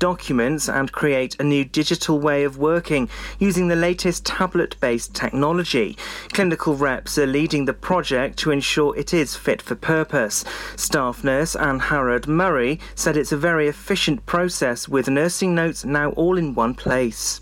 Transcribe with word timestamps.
documents 0.00 0.68
and 0.68 0.90
create 0.90 1.38
a 1.38 1.44
new 1.44 1.64
digital 1.64 2.18
way 2.18 2.42
of 2.42 2.58
working 2.58 3.08
using 3.38 3.68
the 3.68 3.76
latest 3.76 4.26
tablet 4.26 4.74
based 4.80 5.14
technology. 5.14 5.96
Clinical 6.32 6.74
reps 6.74 7.16
are 7.16 7.26
leading 7.26 7.66
the 7.66 7.72
project 7.72 8.36
to 8.36 8.50
ensure 8.50 8.96
it 8.96 9.14
is 9.14 9.36
fit 9.36 9.62
for 9.62 9.76
purpose. 9.76 10.44
Staff 10.74 11.22
nurse 11.22 11.54
Anne 11.54 11.78
Harrod 11.78 12.26
Murray 12.26 12.80
said 12.96 13.16
it's 13.16 13.30
a 13.30 13.36
very 13.36 13.68
efficient 13.68 14.26
process 14.26 14.88
with 14.88 15.08
nursing 15.08 15.54
notes 15.54 15.84
now 15.84 16.10
all 16.10 16.36
in 16.36 16.52
one 16.56 16.74
place. 16.74 17.40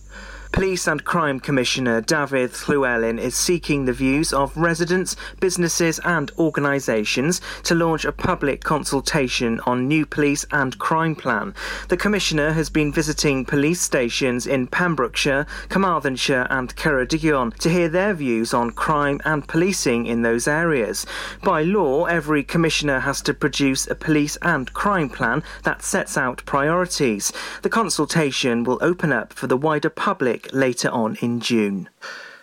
Police 0.52 0.88
and 0.88 1.04
Crime 1.04 1.38
Commissioner 1.38 2.00
David 2.00 2.50
Llywelyn 2.52 3.20
is 3.20 3.36
seeking 3.36 3.84
the 3.84 3.92
views 3.92 4.32
of 4.32 4.56
residents, 4.56 5.14
businesses, 5.40 6.00
and 6.00 6.32
organisations 6.38 7.40
to 7.64 7.74
launch 7.74 8.04
a 8.04 8.12
public 8.12 8.64
consultation 8.64 9.60
on 9.66 9.86
new 9.86 10.06
police 10.06 10.46
and 10.50 10.76
crime 10.78 11.14
plan. 11.14 11.54
The 11.88 11.96
Commissioner 11.96 12.52
has 12.52 12.70
been 12.70 12.92
visiting 12.92 13.44
police 13.44 13.80
stations 13.80 14.46
in 14.46 14.66
Pembrokeshire, 14.66 15.46
Carmarthenshire, 15.68 16.46
and 16.50 16.74
Ceredigion 16.74 17.54
to 17.58 17.68
hear 17.68 17.88
their 17.88 18.14
views 18.14 18.52
on 18.54 18.70
crime 18.70 19.20
and 19.24 19.46
policing 19.46 20.06
in 20.06 20.22
those 20.22 20.48
areas. 20.48 21.06
By 21.44 21.62
law, 21.62 22.06
every 22.06 22.42
Commissioner 22.42 23.00
has 23.00 23.20
to 23.22 23.34
produce 23.34 23.86
a 23.86 23.94
police 23.94 24.36
and 24.42 24.72
crime 24.72 25.10
plan 25.10 25.44
that 25.64 25.82
sets 25.82 26.16
out 26.16 26.42
priorities. 26.46 27.32
The 27.62 27.70
consultation 27.70 28.64
will 28.64 28.78
open 28.80 29.12
up 29.12 29.32
for 29.32 29.46
the 29.46 29.56
wider 29.56 29.90
public 29.90 30.37
later 30.52 30.90
on 30.90 31.16
in 31.20 31.40
June. 31.40 31.88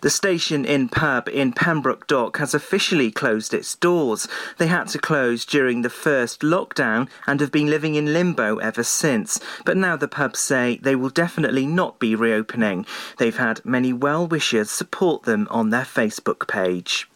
The 0.02 0.10
Station 0.10 0.64
Inn 0.64 0.88
pub 0.88 1.28
in 1.28 1.52
Pembroke 1.52 2.06
Dock 2.06 2.36
has 2.36 2.54
officially 2.54 3.10
closed 3.10 3.54
its 3.54 3.74
doors. 3.74 4.28
They 4.58 4.66
had 4.66 4.88
to 4.88 4.98
close 4.98 5.44
during 5.44 5.82
the 5.82 5.90
first 5.90 6.42
lockdown 6.42 7.08
and 7.26 7.40
have 7.40 7.50
been 7.50 7.70
living 7.70 7.94
in 7.94 8.12
limbo 8.12 8.58
ever 8.58 8.84
since. 8.84 9.40
But 9.64 9.76
now 9.76 9.96
the 9.96 10.06
pubs 10.06 10.38
say 10.38 10.78
they 10.82 10.94
will 10.94 11.08
definitely 11.08 11.66
not 11.66 11.98
be 11.98 12.14
reopening. 12.14 12.84
They've 13.18 13.36
had 13.36 13.64
many 13.64 13.92
well 13.92 14.26
wishers 14.26 14.70
support 14.70 15.24
them 15.24 15.48
on 15.50 15.70
their 15.70 15.82
Facebook 15.82 16.46
page. 16.46 17.08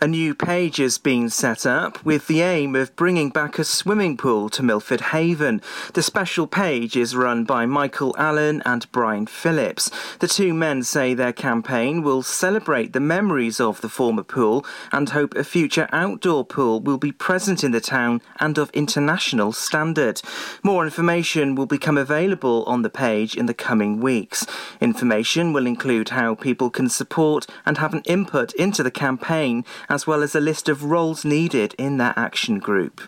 A 0.00 0.08
new 0.08 0.34
page 0.34 0.78
has 0.78 0.98
been 0.98 1.30
set 1.30 1.64
up 1.64 2.04
with 2.04 2.26
the 2.26 2.42
aim 2.42 2.74
of 2.74 2.94
bringing 2.96 3.30
back 3.30 3.58
a 3.58 3.64
swimming 3.64 4.16
pool 4.16 4.50
to 4.50 4.62
Milford 4.62 5.00
Haven. 5.00 5.62
The 5.94 6.02
special 6.02 6.46
page 6.46 6.96
is 6.96 7.16
run 7.16 7.44
by 7.44 7.64
Michael 7.64 8.14
Allen 8.18 8.60
and 8.66 8.90
Brian 8.90 9.26
Phillips. 9.26 9.90
The 10.18 10.28
two 10.28 10.52
men 10.52 10.82
say 10.82 11.14
their 11.14 11.32
campaign 11.32 12.02
will 12.02 12.22
celebrate 12.22 12.92
the 12.92 13.00
memories 13.00 13.60
of 13.60 13.80
the 13.80 13.88
former 13.88 14.24
pool 14.24 14.66
and 14.90 15.08
hope 15.08 15.34
a 15.36 15.44
future 15.44 15.88
outdoor 15.92 16.44
pool 16.44 16.80
will 16.80 16.98
be 16.98 17.12
present 17.12 17.62
in 17.62 17.70
the 17.70 17.80
town 17.80 18.20
and 18.40 18.58
of 18.58 18.70
international 18.70 19.52
standard. 19.52 20.20
More 20.62 20.84
information 20.84 21.54
will 21.54 21.66
become 21.66 21.96
available 21.96 22.64
on 22.64 22.82
the 22.82 22.90
page 22.90 23.36
in 23.36 23.46
the 23.46 23.54
coming 23.54 24.00
weeks. 24.00 24.44
Information 24.80 25.52
will 25.52 25.66
include 25.66 26.10
how 26.10 26.34
people 26.34 26.68
can 26.68 26.88
support 26.88 27.46
and 27.64 27.78
have 27.78 27.94
an 27.94 28.02
input 28.06 28.52
into 28.54 28.82
the 28.82 28.90
campaign 28.90 29.64
as 29.88 30.06
well 30.06 30.22
as 30.22 30.34
a 30.34 30.40
list 30.40 30.68
of 30.68 30.84
roles 30.84 31.24
needed 31.24 31.74
in 31.78 31.96
that 31.98 32.16
action 32.16 32.58
group. 32.58 33.00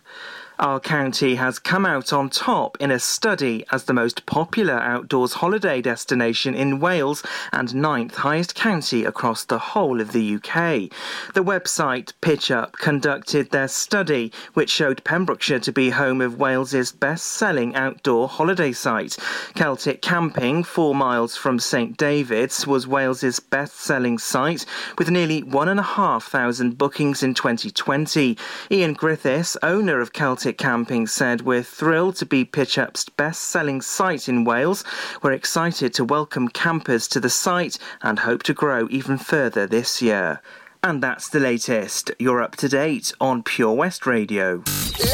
Our 0.59 0.81
county 0.81 1.35
has 1.35 1.59
come 1.59 1.85
out 1.85 2.15
on 2.15 2.31
top 2.31 2.79
in 2.81 2.91
a 2.91 2.99
study 2.99 3.67
as 3.71 3.85
the 3.85 3.93
most 3.93 4.25
popular 4.25 4.79
outdoors 4.79 5.35
holiday 5.35 5.83
destination 5.83 6.55
in 6.55 6.81
Wales 6.81 7.23
and 7.53 7.75
ninth 7.75 8.17
highest 8.17 8.55
county 8.55 9.05
across 9.05 9.45
the 9.45 9.59
whole 9.59 10.01
of 10.01 10.13
the 10.13 10.37
UK. 10.37 10.91
The 11.35 11.45
website 11.45 12.15
PitchUp 12.23 12.73
conducted 12.73 13.51
their 13.51 13.69
study, 13.69 14.33
which 14.55 14.71
showed 14.71 15.05
Pembrokeshire 15.05 15.59
to 15.59 15.73
be 15.73 15.91
home 15.91 16.23
of 16.23 16.39
Wales's 16.39 16.91
best-selling 16.91 17.75
outdoor 17.75 18.27
holiday 18.27 18.73
site. 18.73 19.19
Celtic 19.55 20.01
Camping, 20.01 20.65
four 20.65 20.95
miles 20.95 21.37
from 21.37 21.59
St 21.59 21.99
David's, 21.99 22.67
was 22.67 22.87
Wales's 22.87 23.41
best-selling 23.41 24.17
site 24.17 24.65
with 24.97 25.11
nearly 25.11 25.43
one 25.43 25.69
and 25.69 25.81
a 25.81 25.83
half 25.83 26.25
thousand 26.25 26.79
bookings 26.79 27.23
in 27.23 27.35
2020. 27.35 28.39
Ian 28.71 28.95
Griffiths, 28.95 29.59
owner 29.63 30.01
of 30.01 30.15
Celtic 30.15 30.46
Camping 30.53 31.07
said, 31.07 31.43
We're 31.43 31.63
thrilled 31.63 32.17
to 32.17 32.27
be 32.27 32.45
PitchUp's 32.45 33.09
best 33.09 33.43
selling 33.43 33.81
site 33.81 34.29
in 34.29 34.45
Wales. 34.45 34.85
We're 35.23 35.33
excited 35.33 35.93
to 35.95 36.05
welcome 36.05 36.49
campers 36.49 37.09
to 37.09 37.21
the 37.21 37.31
site 37.31 37.79
and 38.03 38.19
hope 38.19 38.43
to 38.45 38.55
grow 38.55 38.87
even 38.91 39.19
further 39.19 39.67
this 39.67 40.01
year. 40.01 40.41
And 40.83 41.03
that's 41.03 41.29
the 41.29 41.41
latest. 41.41 42.11
You're 42.19 42.43
up 42.43 42.57
to 42.57 42.69
date 42.69 43.13
on 43.21 43.43
Pure 43.43 43.75
West 43.75 44.07
Radio. 44.07 44.63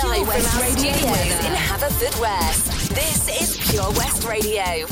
Live 0.04 0.26
from 0.26 0.28
our 0.28 0.40
studios 0.40 1.04
in 1.44 1.54
Haverfordwest. 1.54 2.88
This 2.94 3.40
is 3.40 3.70
Pure 3.70 3.90
West 3.92 4.24
Radio. 4.24 4.86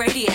Radio. 0.00 0.29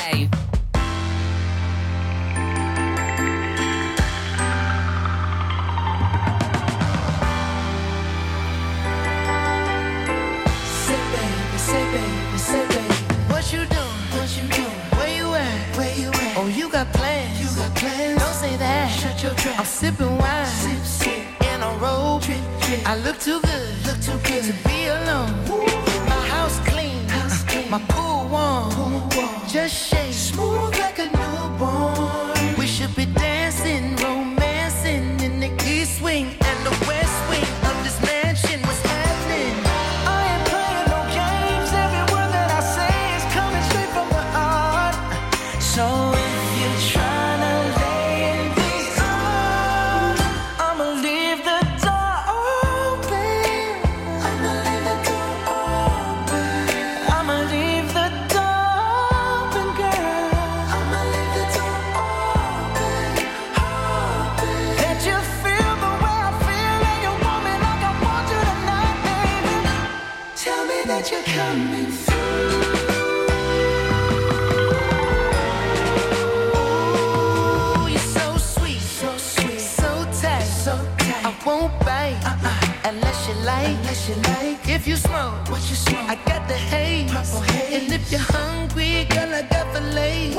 If 84.75 84.85
you 84.85 84.97
smoke, 84.97 85.49
what 85.49 85.61
you 85.69 85.75
smoke? 85.75 86.09
I 86.09 86.15
got 86.25 86.47
the 86.47 86.53
haze. 86.53 87.09
Purple 87.09 87.41
haze. 87.41 87.83
And 87.83 87.93
if 87.93 88.11
you're 88.11 88.19
hungry, 88.19 89.05
girl, 89.05 89.33
I 89.33 89.41
got 89.41 89.73
the 89.73 89.81
oh. 89.81 89.95
lace. 89.95 90.35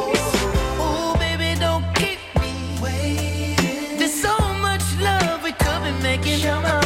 Ooh, 0.79 1.19
baby, 1.19 1.59
don't 1.59 1.85
keep 1.97 2.21
me 2.41 2.79
waiting. 2.81 3.99
There's 3.99 4.15
so 4.15 4.37
much 4.61 4.85
love 5.01 5.43
we 5.43 5.53
could 5.53 5.83
be 5.83 5.91
making. 6.03 6.49
I'm 6.49 6.86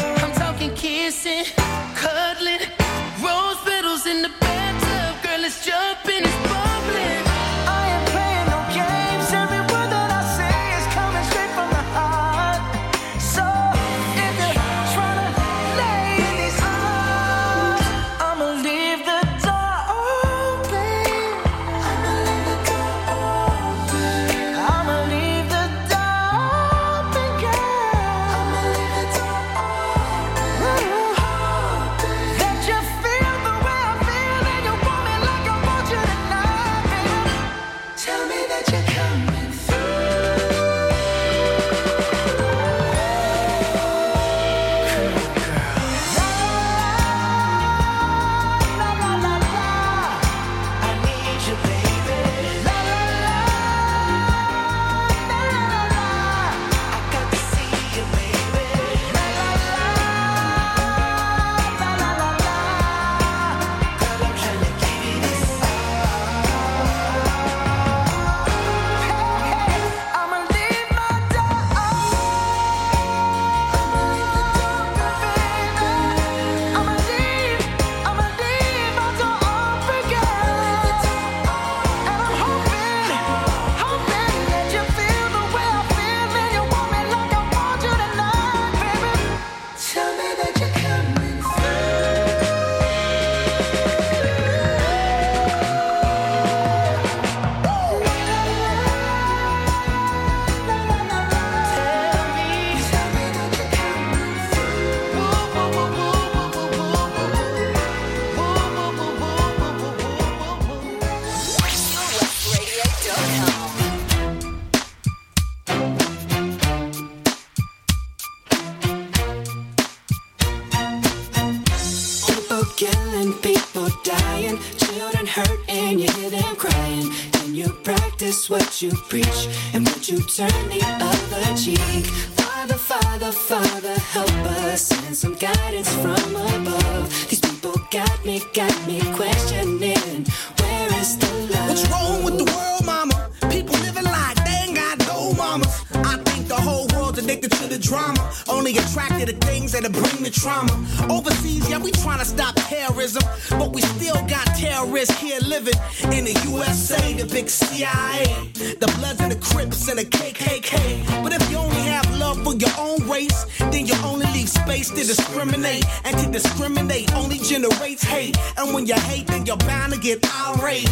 living 155.51 155.75
in 156.17 156.25
the 156.25 156.35
USA, 156.49 157.13
the 157.15 157.27
big 157.27 157.51
CIA. 157.51 158.23
The 158.55 158.87
Bloods 158.99 159.21
and 159.21 159.33
the 159.33 159.41
Crips 159.41 159.89
and 159.89 159.99
the 159.99 160.05
KKK. 160.05 161.25
But 161.25 161.33
if 161.33 161.51
you 161.51 161.59
only 161.59 161.83
have 161.91 162.09
love 162.19 162.43
for 162.45 162.55
your 162.55 162.71
own 162.79 163.07
race, 163.09 163.45
then 163.59 163.85
you 163.85 163.95
only 164.05 164.27
leave 164.27 164.49
space 164.49 164.91
to 164.91 165.03
discriminate. 165.03 165.85
And 166.05 166.17
to 166.19 166.31
discriminate 166.31 167.13
only 167.15 167.39
generates 167.39 168.05
hate. 168.05 168.39
And 168.57 168.73
when 168.73 168.87
you 168.87 168.95
hate, 168.95 169.27
then 169.27 169.45
you're 169.45 169.57
bound 169.57 169.93
to 169.93 169.99
get 169.99 170.25
irate. 170.47 170.89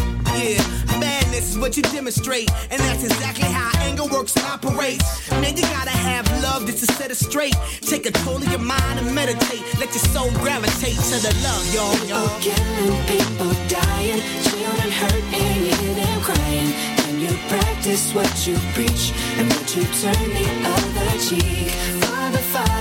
Demonstrate. 2.09 2.49
And 2.71 2.81
that's 2.81 3.03
exactly 3.03 3.49
how 3.49 3.69
anger 3.83 4.05
works 4.05 4.35
and 4.35 4.45
operates. 4.45 5.29
Man, 5.31 5.55
you 5.55 5.63
gotta 5.63 5.91
have 5.91 6.25
love 6.41 6.65
just 6.65 6.79
to 6.79 6.93
set 6.93 7.11
it 7.11 7.17
straight. 7.17 7.55
Take 7.81 8.03
control 8.03 8.37
of 8.37 8.49
your 8.49 8.59
mind 8.59 8.99
and 8.99 9.13
meditate. 9.13 9.61
Let 9.79 9.89
your 9.93 10.05
soul 10.13 10.31
gravitate 10.41 10.97
to 10.97 11.17
the 11.21 11.33
love, 11.45 11.65
y'all. 11.73 11.93
People 11.93 12.29
killing, 12.41 12.97
people 13.05 13.53
dying, 13.69 14.21
children 14.41 14.91
hurt, 14.91 15.23
and 15.37 15.65
you 15.65 15.75
hear 15.75 15.95
them 16.01 16.21
crying. 16.21 16.73
And 17.05 17.21
you 17.21 17.31
practice 17.47 18.13
what 18.13 18.47
you 18.47 18.55
preach, 18.73 19.13
and 19.37 19.45
would 19.53 19.69
you 19.75 19.85
turn 20.01 20.29
the 20.33 20.47
other 20.65 21.11
cheek? 21.21 21.69
Father, 22.03 22.43
Father, 22.53 22.78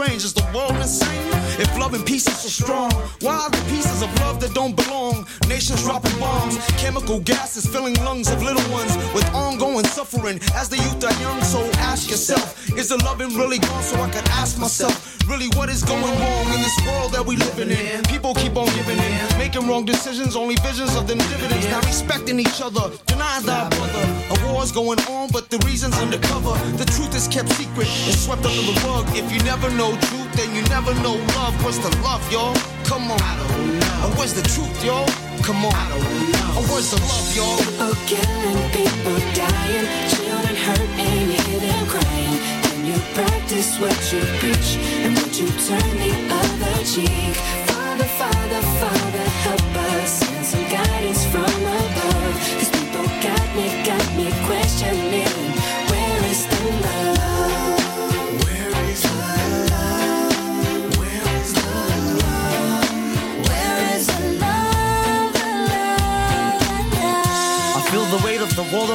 strange. 0.00 0.24
Is 0.24 0.32
the 0.32 0.48
world 0.54 0.76
insane? 0.76 1.30
If 1.58 1.69
love 1.80 1.94
and 1.94 2.04
peace 2.04 2.28
is 2.28 2.36
so 2.36 2.48
strong, 2.48 2.92
why 3.22 3.34
are 3.34 3.50
the 3.50 3.64
pieces 3.70 4.02
of 4.02 4.14
love 4.20 4.38
that 4.38 4.52
don't 4.52 4.76
belong? 4.76 5.26
Nations 5.48 5.82
dropping 5.82 6.16
bombs, 6.20 6.58
chemical 6.76 7.18
gases 7.20 7.66
filling 7.66 7.94
lungs 8.04 8.30
of 8.30 8.42
little 8.42 8.62
ones 8.70 8.94
with 9.14 9.26
ongoing 9.34 9.86
suffering 9.86 10.38
as 10.54 10.68
the 10.68 10.76
youth 10.76 11.02
are 11.02 11.20
young. 11.22 11.40
So 11.42 11.58
ask 11.80 12.10
yourself, 12.10 12.68
is 12.76 12.90
the 12.90 12.98
loving 12.98 13.34
really 13.34 13.58
gone? 13.58 13.82
So 13.82 13.96
I 13.98 14.10
can 14.10 14.24
ask 14.28 14.58
myself, 14.58 14.94
really, 15.26 15.48
what 15.56 15.70
is 15.70 15.82
going 15.82 16.02
wrong 16.20 16.46
in 16.52 16.60
this 16.60 16.76
world 16.86 17.12
that 17.12 17.24
we 17.24 17.36
living 17.36 17.70
in? 17.70 18.02
People 18.04 18.34
keep 18.34 18.56
on 18.56 18.66
giving 18.76 18.98
in, 18.98 19.38
making 19.38 19.66
wrong 19.66 19.86
decisions, 19.86 20.36
only 20.36 20.56
visions 20.56 20.94
of 20.96 21.08
them 21.08 21.18
dividends. 21.32 21.66
Not 21.70 21.86
respecting 21.86 22.38
each 22.38 22.60
other, 22.60 22.92
denying 23.06 23.46
thy 23.46 23.68
brother. 23.70 24.04
A 24.34 24.52
war's 24.52 24.70
going 24.70 25.00
on, 25.08 25.30
but 25.32 25.48
the 25.48 25.58
reason's 25.64 25.96
undercover. 25.96 26.52
The 26.76 26.84
truth 26.84 27.14
is 27.14 27.26
kept 27.26 27.48
secret 27.52 27.88
and 28.04 28.14
swept 28.14 28.44
under 28.44 28.64
the 28.70 28.76
rug. 28.84 29.06
If 29.16 29.32
you 29.32 29.40
never 29.44 29.70
know 29.70 29.96
truth, 30.08 30.30
then 30.36 30.54
you 30.54 30.62
never 30.68 30.92
know 31.00 31.16
love. 31.40 31.54
What's 31.70 31.88
the 31.88 32.02
love, 32.02 32.32
y'all? 32.32 32.52
Come 32.82 33.12
on. 33.12 33.22
I 33.22 33.36
don't 33.38 33.78
know. 33.78 34.02
Or 34.02 34.10
where's 34.18 34.34
the 34.34 34.42
truth, 34.42 34.84
y'all? 34.84 35.06
Come 35.46 35.64
on. 35.64 35.72
I 35.72 35.88
don't 35.88 36.02
know. 36.02 36.58
Or 36.58 36.64
where's 36.66 36.90
the 36.90 36.98
love, 36.98 37.30
y'all? 37.30 37.58
People 37.62 37.94
killing, 38.10 38.60
people 38.74 39.18
dying, 39.38 39.86
children 40.10 40.56
hurt, 40.66 40.90
and 40.98 41.30
you 41.30 41.38
hear 41.38 41.60
them 41.60 41.86
crying. 41.86 42.38
Can 42.66 42.86
you 42.90 42.98
practice 43.14 43.78
what 43.78 43.94
you 44.10 44.18
preach, 44.42 44.82
and 45.06 45.14
would 45.14 45.30
you 45.38 45.46
turn 45.62 45.90
the 46.02 46.10
other 46.42 46.82
cheek? 46.82 47.38
Father, 47.70 48.08
Father, 48.18 48.62
Father, 48.82 49.26
help 49.46 49.76
us, 49.94 50.10
send 50.10 50.44
some 50.44 50.66
guidance 50.74 51.24
from 51.26 51.44
above. 51.44 51.99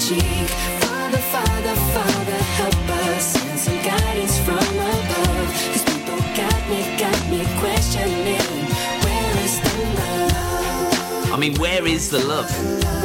cheek? 0.00 0.48
Father, 0.80 1.18
Father, 1.18 1.74
Father, 1.92 2.38
help 2.56 2.88
us, 3.04 3.24
send 3.26 3.58
some 3.58 3.76
guidance 3.82 4.38
from 4.40 4.56
above. 4.56 5.48
These 5.72 5.84
people 5.84 6.18
got 6.34 6.60
me, 6.70 6.80
got 6.96 7.20
me 7.28 7.44
questioning, 7.60 8.64
where 9.04 9.44
is 9.44 9.60
the 9.60 9.76
love? 9.98 11.32
I 11.32 11.36
mean, 11.36 11.54
where 11.58 11.86
is 11.86 12.08
the 12.08 12.24
love? 12.24 12.50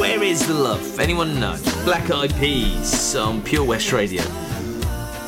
Where 0.00 0.22
is 0.22 0.46
the 0.46 0.54
love? 0.54 0.98
Anyone 0.98 1.38
know? 1.38 1.58
Black 1.84 2.10
Eyed 2.10 2.34
Peas 2.36 3.14
on 3.14 3.42
Pure 3.42 3.64
West 3.64 3.92
Radio. 3.92 4.22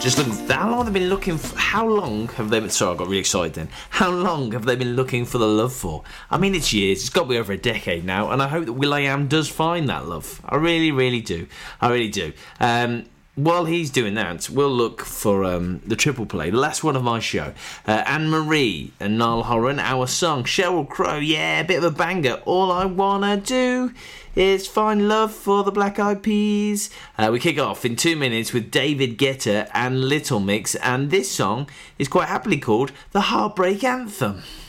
Just 0.01 0.17
looking. 0.17 0.33
How 0.47 0.71
long 0.71 0.85
have 0.85 0.95
they 0.95 1.01
been 1.01 1.09
looking? 1.09 1.39
For, 1.39 1.59
how 1.59 1.85
long 1.89 2.29
have 2.29 2.51
they 2.51 2.61
been? 2.61 2.71
Sorry, 2.71 2.95
I 2.95 2.97
got 2.97 3.09
really 3.09 3.19
excited 3.19 3.55
then. 3.55 3.69
How 3.91 4.11
long 4.11 4.53
have 4.53 4.65
they 4.65 4.77
been 4.77 4.95
looking 4.95 5.25
for 5.25 5.39
the 5.39 5.47
love 5.47 5.73
for? 5.73 6.05
I 6.31 6.39
mean, 6.39 6.55
it's 6.55 6.73
years. 6.73 7.01
It's 7.01 7.11
got 7.11 7.25
to 7.25 7.29
be 7.31 7.37
over 7.37 7.53
a 7.53 7.57
decade 7.57 8.05
now, 8.05 8.31
and 8.31 8.41
I 8.41 8.47
hope 8.47 8.67
that 8.67 8.75
will.i.am 8.75 9.27
does 9.27 9.49
find 9.49 9.89
that 9.89 10.07
love. 10.07 10.41
I 10.45 10.55
really, 10.55 10.93
really 10.93 11.21
do. 11.21 11.49
I 11.81 11.91
really 11.91 12.11
do. 12.11 12.33
Um, 12.61 13.07
while 13.35 13.65
he's 13.65 13.91
doing 13.91 14.15
that, 14.15 14.49
we'll 14.49 14.71
look 14.71 15.03
for 15.03 15.45
um, 15.45 15.81
the 15.85 15.97
triple 15.97 16.27
play, 16.27 16.51
the 16.51 16.59
last 16.59 16.85
one 16.85 16.95
of 16.95 17.03
my 17.03 17.19
show. 17.19 17.53
Uh, 17.87 18.03
Anne 18.07 18.31
Marie 18.31 18.93
and 19.01 19.19
Niall 19.19 19.45
Horan, 19.45 19.81
our 19.81 20.07
song. 20.07 20.45
Sheryl 20.45 20.89
Crow, 20.89 21.19
yeah, 21.19 21.61
a 21.61 21.65
bit 21.65 21.79
of 21.79 21.85
a 21.85 21.91
banger. 21.91 22.41
All 22.45 22.71
I 22.71 22.85
wanna 22.85 23.37
do 23.37 23.93
is 24.39 24.69
find 24.69 25.09
love 25.09 25.33
for 25.33 25.65
the 25.65 25.73
Black 25.73 25.99
Eyed 25.99 26.23
Peas. 26.23 26.91
Uh, 27.19 27.29
we 27.33 27.41
kick 27.41 27.59
off 27.59 27.85
in 27.85 27.97
two 27.97 28.15
minutes 28.15 28.53
with 28.53 28.71
David 28.71 29.19
Guetta 29.19 29.69
and 29.75 30.05
Little 30.05 30.39
Mix, 30.39 30.77
and 30.77 31.11
this 31.11 31.29
song 31.29 31.69
is 31.99 32.07
quite 32.07 32.29
happily 32.29 32.59
called 32.59 32.93
the 33.11 33.23
Heartbreak 33.23 33.83
Anthem. 33.83 34.43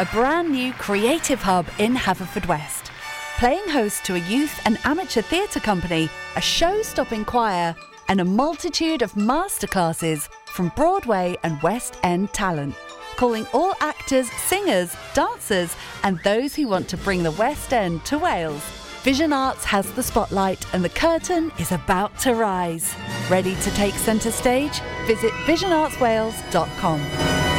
a 0.00 0.06
brand 0.06 0.50
new 0.50 0.72
creative 0.72 1.42
hub 1.42 1.68
in 1.78 1.94
Haverfordwest. 1.94 2.90
Playing 3.38 3.68
host 3.68 4.02
to 4.06 4.14
a 4.14 4.20
youth 4.20 4.58
and 4.64 4.78
amateur 4.84 5.20
theatre 5.20 5.60
company, 5.60 6.08
a 6.36 6.40
show 6.40 6.80
stopping 6.80 7.22
choir, 7.22 7.76
and 8.08 8.18
a 8.18 8.24
multitude 8.24 9.02
of 9.02 9.12
masterclasses 9.12 10.30
from 10.46 10.72
Broadway 10.74 11.36
and 11.42 11.62
West 11.62 11.98
End 12.02 12.32
talent. 12.32 12.74
Calling 13.16 13.46
all 13.52 13.74
actors, 13.80 14.32
singers, 14.32 14.96
dancers, 15.12 15.76
and 16.02 16.18
those 16.24 16.54
who 16.54 16.66
want 16.66 16.88
to 16.88 16.96
bring 16.96 17.22
the 17.22 17.32
West 17.32 17.74
End 17.74 18.02
to 18.06 18.18
Wales. 18.18 18.62
Vision 19.02 19.34
Arts 19.34 19.66
has 19.66 19.92
the 19.92 20.02
spotlight 20.02 20.64
and 20.72 20.82
the 20.82 20.88
curtain 20.88 21.52
is 21.58 21.72
about 21.72 22.18
to 22.20 22.34
rise. 22.34 22.94
Ready 23.28 23.54
to 23.56 23.70
take 23.72 23.94
centre 23.96 24.30
stage? 24.30 24.80
Visit 25.06 25.32
visionartswales.com. 25.44 27.49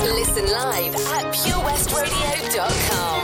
Listen 0.00 0.46
live 0.46 0.94
at 0.94 1.24
purewestradio.com. 1.34 3.20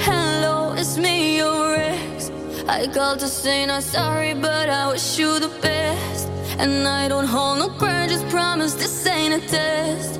Hello, 0.00 0.72
it's 0.72 0.96
me, 0.96 1.36
your 1.36 1.76
ex. 1.76 2.30
I 2.66 2.86
called 2.86 3.18
to 3.20 3.28
say 3.28 3.66
not 3.66 3.82
sorry, 3.82 4.32
but 4.32 4.70
I 4.70 4.88
wish 4.90 5.18
you 5.18 5.38
the 5.38 5.50
best. 5.60 6.28
And 6.58 6.88
I 6.88 7.08
don't 7.08 7.26
hold 7.26 7.58
no 7.58 7.68
grudges, 7.68 8.22
promise 8.30 8.72
this 8.72 9.06
ain't 9.06 9.34
a 9.34 9.40
test. 9.46 10.18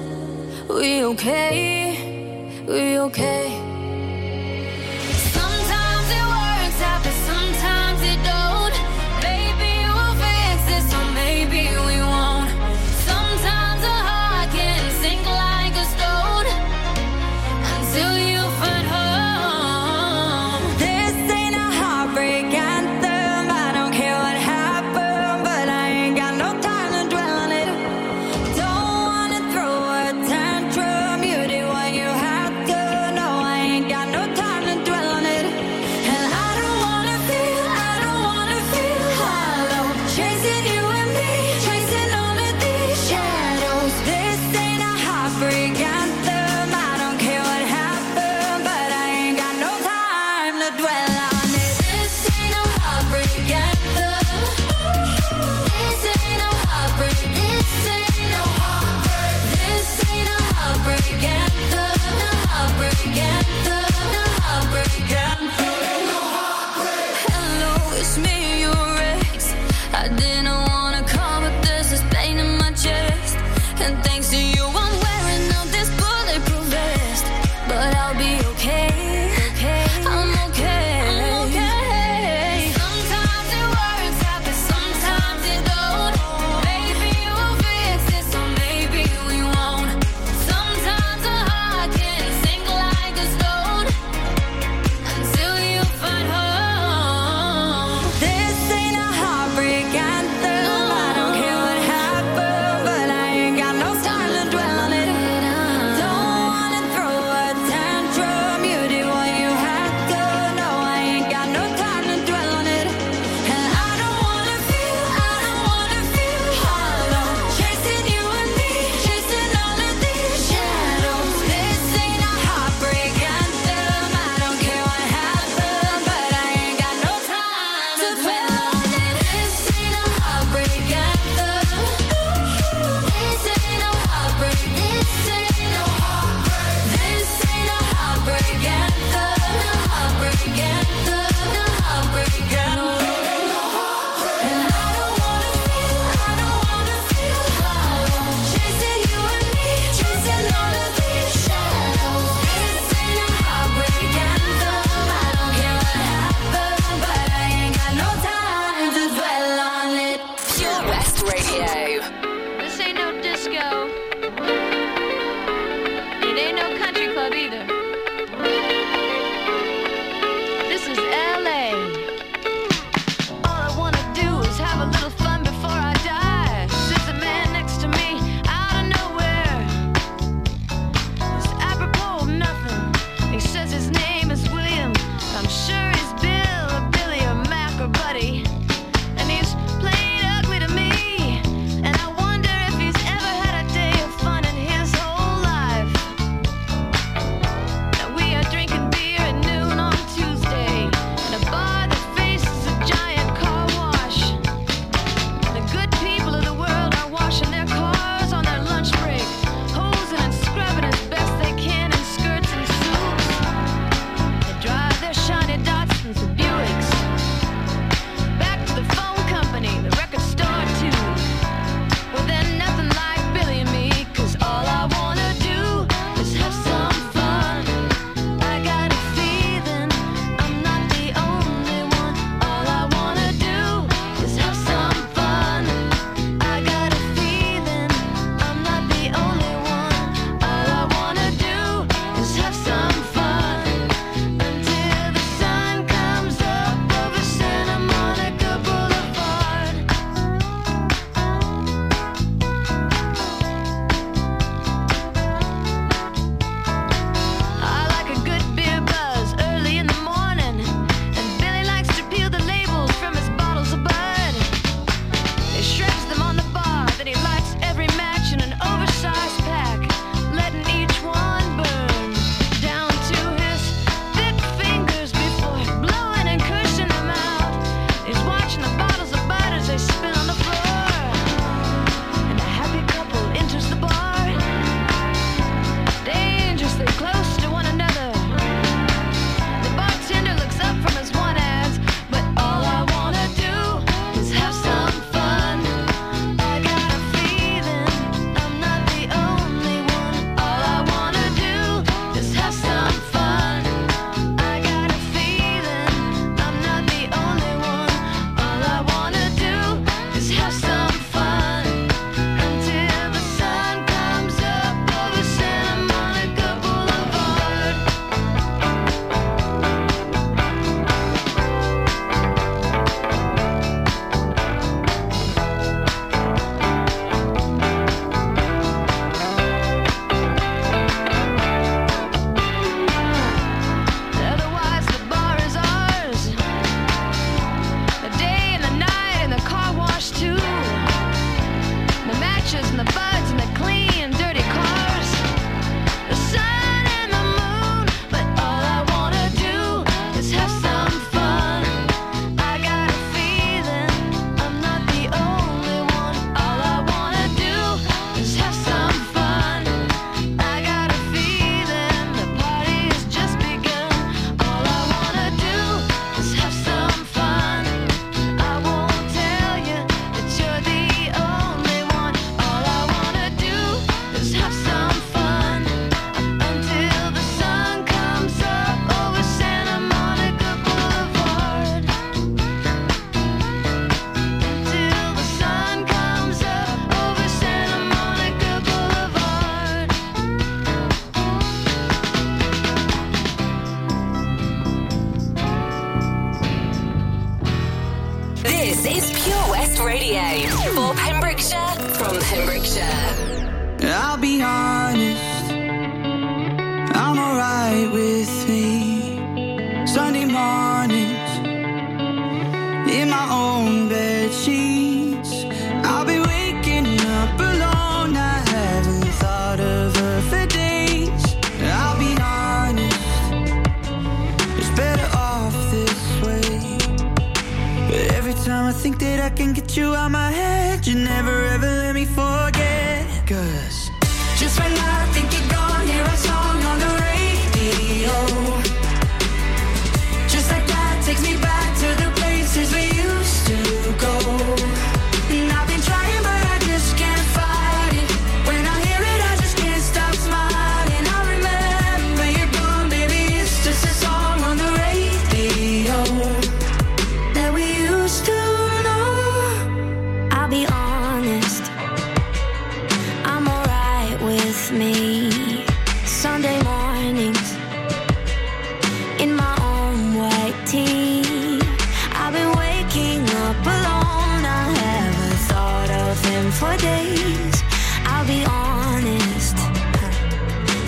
We 0.68 1.04
okay? 1.04 2.64
We 2.68 2.98
okay? 2.98 3.48
Sometimes 5.32 6.10
it 6.10 6.26
works 6.36 6.82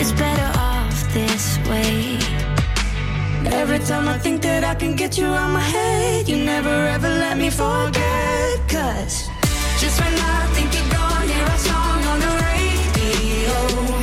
it's 0.00 0.12
better 0.12 0.50
off 0.58 1.12
this 1.12 1.58
way. 1.68 2.18
Every 3.60 3.78
time 3.80 4.08
I 4.08 4.18
think 4.18 4.42
that 4.42 4.64
I 4.64 4.74
can 4.74 4.94
get 4.94 5.18
you 5.18 5.26
out 5.26 5.50
my 5.50 5.60
head, 5.60 6.28
you 6.28 6.36
never 6.36 6.76
ever 6.94 7.08
let 7.08 7.36
me 7.36 7.50
forget. 7.50 8.68
Cause 8.68 9.28
just 9.80 10.00
when 10.00 10.14
I 10.14 10.46
think 10.54 10.68
you're 10.74 10.90
gone, 10.90 11.28
hear 11.28 11.46
a 11.46 11.58
song 11.58 12.00
on 12.12 12.18
the 12.24 12.32
radio. 12.48 13.97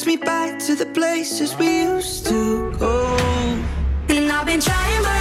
Takes 0.00 0.06
me 0.06 0.16
back 0.16 0.58
to 0.58 0.74
the 0.74 0.86
places 0.86 1.54
we 1.56 1.82
used 1.82 2.26
to 2.26 2.72
go. 2.78 3.16
And 4.08 4.32
I've 4.32 4.46
been 4.46 4.60
trying, 4.60 5.02
but 5.02 5.19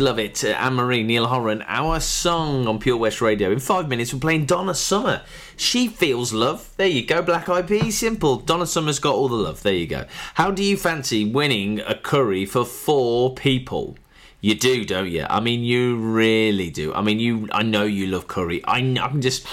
that. 0.00 0.04
Love 0.04 0.18
it. 0.18 0.44
Uh, 0.44 0.48
Anne 0.48 0.74
Marie, 0.74 1.02
Niall 1.02 1.26
Horan, 1.26 1.62
our 1.66 2.00
song 2.00 2.66
on 2.66 2.78
Pure 2.78 2.96
West 2.96 3.20
Radio. 3.20 3.50
In 3.50 3.58
five 3.58 3.88
minutes, 3.88 4.12
we're 4.12 4.20
playing 4.20 4.46
Donna 4.46 4.74
Summer. 4.74 5.22
She 5.56 5.88
feels 5.88 6.32
love. 6.32 6.72
There 6.76 6.86
you 6.86 7.04
go, 7.04 7.22
Black 7.22 7.48
Eyed 7.48 7.68
Peas. 7.68 7.98
Simple. 7.98 8.36
Donna 8.36 8.66
Summer's 8.66 8.98
got 8.98 9.14
all 9.14 9.28
the 9.28 9.36
love. 9.36 9.62
There 9.62 9.74
you 9.74 9.86
go. 9.86 10.06
How 10.34 10.50
do 10.50 10.64
you 10.64 10.76
fancy 10.76 11.24
winning 11.30 11.80
a 11.80 11.94
curry 11.94 12.46
for 12.46 12.64
four 12.64 13.34
people? 13.34 13.96
You 14.40 14.54
do, 14.54 14.84
don't 14.84 15.10
you? 15.10 15.26
I 15.28 15.40
mean, 15.40 15.62
you 15.62 15.96
really 15.96 16.70
do. 16.70 16.94
I 16.94 17.02
mean, 17.02 17.18
you. 17.18 17.48
I 17.52 17.62
know 17.62 17.84
you 17.84 18.06
love 18.06 18.26
curry. 18.26 18.64
I, 18.64 18.78
I'm 18.78 19.20
just. 19.20 19.46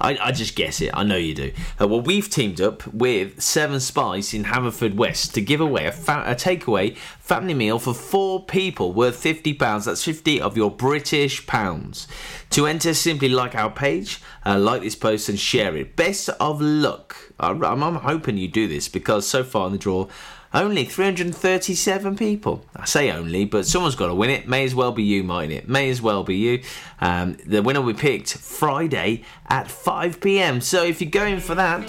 I, 0.00 0.16
I 0.20 0.32
just 0.32 0.54
guess 0.54 0.80
it. 0.80 0.90
I 0.94 1.02
know 1.02 1.16
you 1.16 1.34
do. 1.34 1.52
Uh, 1.80 1.88
well, 1.88 2.00
we've 2.00 2.30
teamed 2.30 2.60
up 2.60 2.86
with 2.94 3.40
Seven 3.40 3.80
Spice 3.80 4.32
in 4.32 4.44
Haverford 4.44 4.96
West 4.96 5.34
to 5.34 5.40
give 5.40 5.60
away 5.60 5.86
a, 5.86 5.92
fa- 5.92 6.24
a 6.26 6.34
takeaway 6.34 6.96
family 6.96 7.54
meal 7.54 7.78
for 7.78 7.94
four 7.94 8.44
people 8.44 8.92
worth 8.92 9.16
fifty 9.16 9.52
pounds. 9.52 9.86
That's 9.86 10.04
fifty 10.04 10.40
of 10.40 10.56
your 10.56 10.70
British 10.70 11.46
pounds. 11.46 12.06
To 12.50 12.66
enter, 12.66 12.94
simply 12.94 13.28
like 13.28 13.54
our 13.54 13.70
page, 13.70 14.20
uh, 14.46 14.58
like 14.58 14.82
this 14.82 14.94
post, 14.94 15.28
and 15.28 15.38
share 15.38 15.76
it. 15.76 15.96
Best 15.96 16.28
of 16.40 16.60
luck. 16.60 17.16
I'm, 17.40 17.62
I'm 17.62 17.96
hoping 17.96 18.38
you 18.38 18.48
do 18.48 18.68
this 18.68 18.88
because 18.88 19.26
so 19.26 19.42
far 19.44 19.66
in 19.66 19.72
the 19.72 19.78
draw. 19.78 20.08
Only 20.54 20.84
337 20.84 22.16
people. 22.16 22.64
I 22.74 22.86
say 22.86 23.10
only, 23.10 23.44
but 23.44 23.66
someone's 23.66 23.96
got 23.96 24.06
to 24.06 24.14
win 24.14 24.30
it. 24.30 24.48
May 24.48 24.64
as 24.64 24.74
well 24.74 24.92
be 24.92 25.02
you, 25.02 25.22
mightn't 25.22 25.52
it? 25.52 25.68
May 25.68 25.90
as 25.90 26.00
well 26.00 26.24
be 26.24 26.36
you. 26.36 26.62
Um, 27.00 27.36
the 27.44 27.62
winner 27.62 27.82
will 27.82 27.92
be 27.92 27.98
picked 27.98 28.32
Friday 28.34 29.24
at 29.48 29.70
5 29.70 30.20
pm. 30.22 30.62
So 30.62 30.84
if 30.84 31.02
you're 31.02 31.10
going 31.10 31.40
for 31.40 31.54
that, 31.54 31.86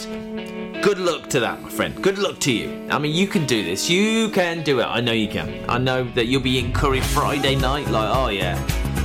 good 0.82 1.00
luck 1.00 1.30
to 1.30 1.40
that, 1.40 1.62
my 1.62 1.70
friend. 1.70 2.04
Good 2.04 2.18
luck 2.18 2.40
to 2.40 2.52
you. 2.52 2.86
I 2.90 3.00
mean, 3.00 3.16
you 3.16 3.28
can 3.28 3.46
do 3.46 3.64
this. 3.64 3.90
You 3.90 4.30
can 4.30 4.62
do 4.64 4.82
it. 4.82 4.86
I 4.86 5.00
know 5.00 5.14
you 5.14 5.30
can. 5.30 5.64
I 5.70 5.78
know 5.78 6.04
that 6.16 6.26
you'll 6.26 6.42
be 6.42 6.60
in 6.60 6.74
Curry 6.74 7.02
Friday 7.02 7.56
night. 7.56 7.88
Like, 7.88 8.14
oh 8.14 8.28
yeah. 8.28 8.62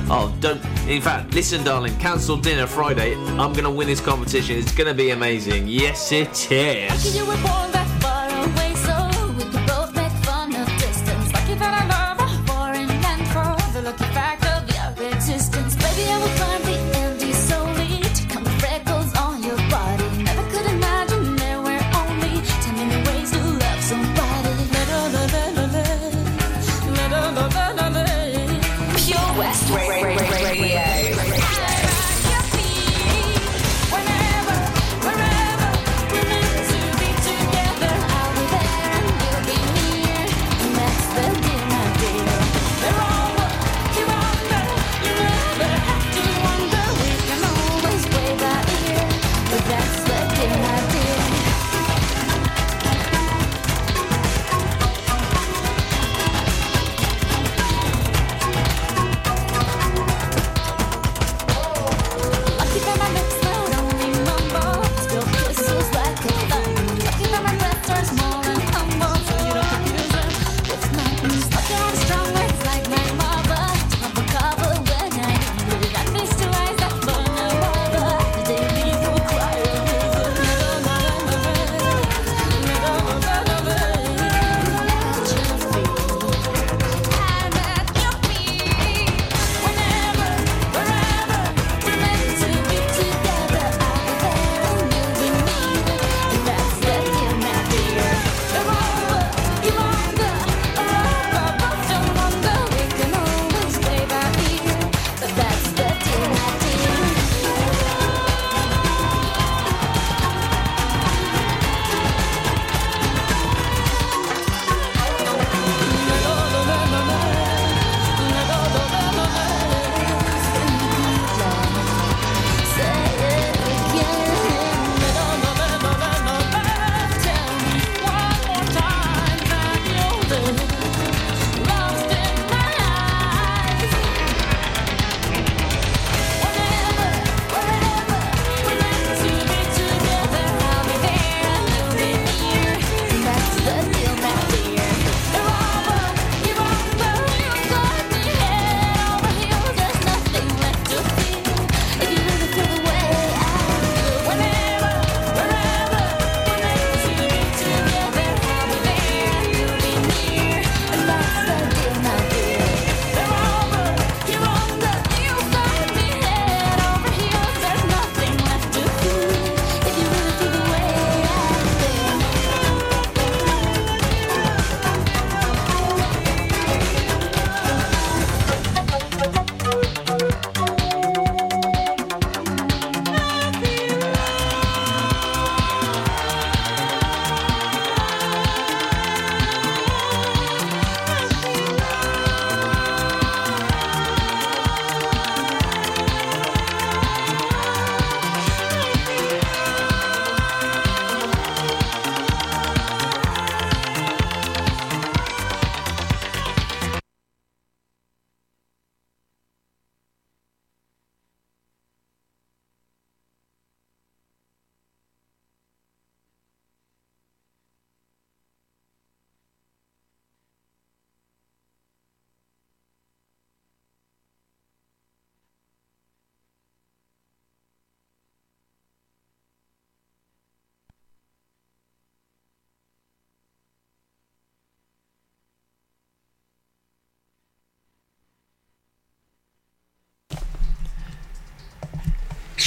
Oh, 0.07 0.35
don't. 0.39 0.63
In 0.87 1.01
fact, 1.01 1.33
listen, 1.33 1.63
darling. 1.63 1.97
Cancel 1.97 2.37
dinner 2.37 2.67
Friday. 2.67 3.15
I'm 3.15 3.53
gonna 3.53 3.71
win 3.71 3.87
this 3.87 4.01
competition. 4.01 4.57
It's 4.57 4.71
gonna 4.71 4.93
be 4.93 5.09
amazing. 5.09 5.67
Yes, 5.67 6.11
it 6.11 6.51
is. 6.51 7.15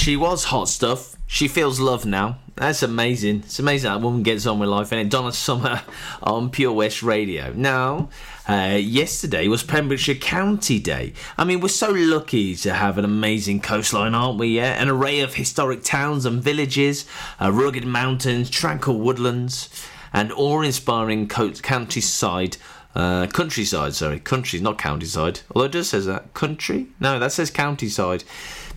She 0.08 0.16
was 0.16 0.44
hot 0.44 0.70
stuff. 0.70 1.16
She 1.26 1.48
feels 1.48 1.80
love 1.80 2.06
now. 2.06 2.38
That's 2.54 2.82
amazing. 2.82 3.40
It's 3.44 3.58
amazing 3.58 3.90
that 3.90 4.00
woman 4.00 4.22
gets 4.22 4.46
on 4.46 4.58
with 4.58 4.70
life. 4.70 4.90
And 4.90 5.02
it 5.02 5.10
Donna 5.10 5.32
Summer 5.32 5.82
on 6.22 6.48
Pure 6.48 6.72
West 6.72 7.02
Radio. 7.02 7.52
Now, 7.52 8.08
uh, 8.48 8.78
yesterday 8.80 9.48
was 9.48 9.62
Pembrokeshire 9.62 10.14
County 10.14 10.78
Day. 10.78 11.12
I 11.36 11.44
mean, 11.44 11.60
we're 11.60 11.68
so 11.68 11.90
lucky 11.90 12.56
to 12.56 12.72
have 12.72 12.96
an 12.96 13.04
amazing 13.04 13.60
coastline, 13.60 14.14
aren't 14.14 14.38
we? 14.38 14.56
Yeah, 14.56 14.80
an 14.82 14.88
array 14.88 15.20
of 15.20 15.34
historic 15.34 15.82
towns 15.82 16.24
and 16.24 16.42
villages, 16.42 17.04
uh, 17.38 17.52
rugged 17.52 17.84
mountains, 17.84 18.48
tranquil 18.48 18.98
woodlands, 18.98 19.68
and 20.14 20.32
awe-inspiring 20.32 21.28
co- 21.28 21.52
countryside. 21.52 22.56
Uh, 22.94 23.26
countryside, 23.26 23.94
sorry, 23.94 24.18
country, 24.18 24.58
not 24.58 24.78
countryside. 24.78 25.40
Although 25.54 25.66
it 25.66 25.72
does 25.72 25.90
says 25.90 26.06
that 26.06 26.32
country. 26.32 26.86
No, 26.98 27.18
that 27.18 27.32
says 27.32 27.50
countryside. 27.50 28.24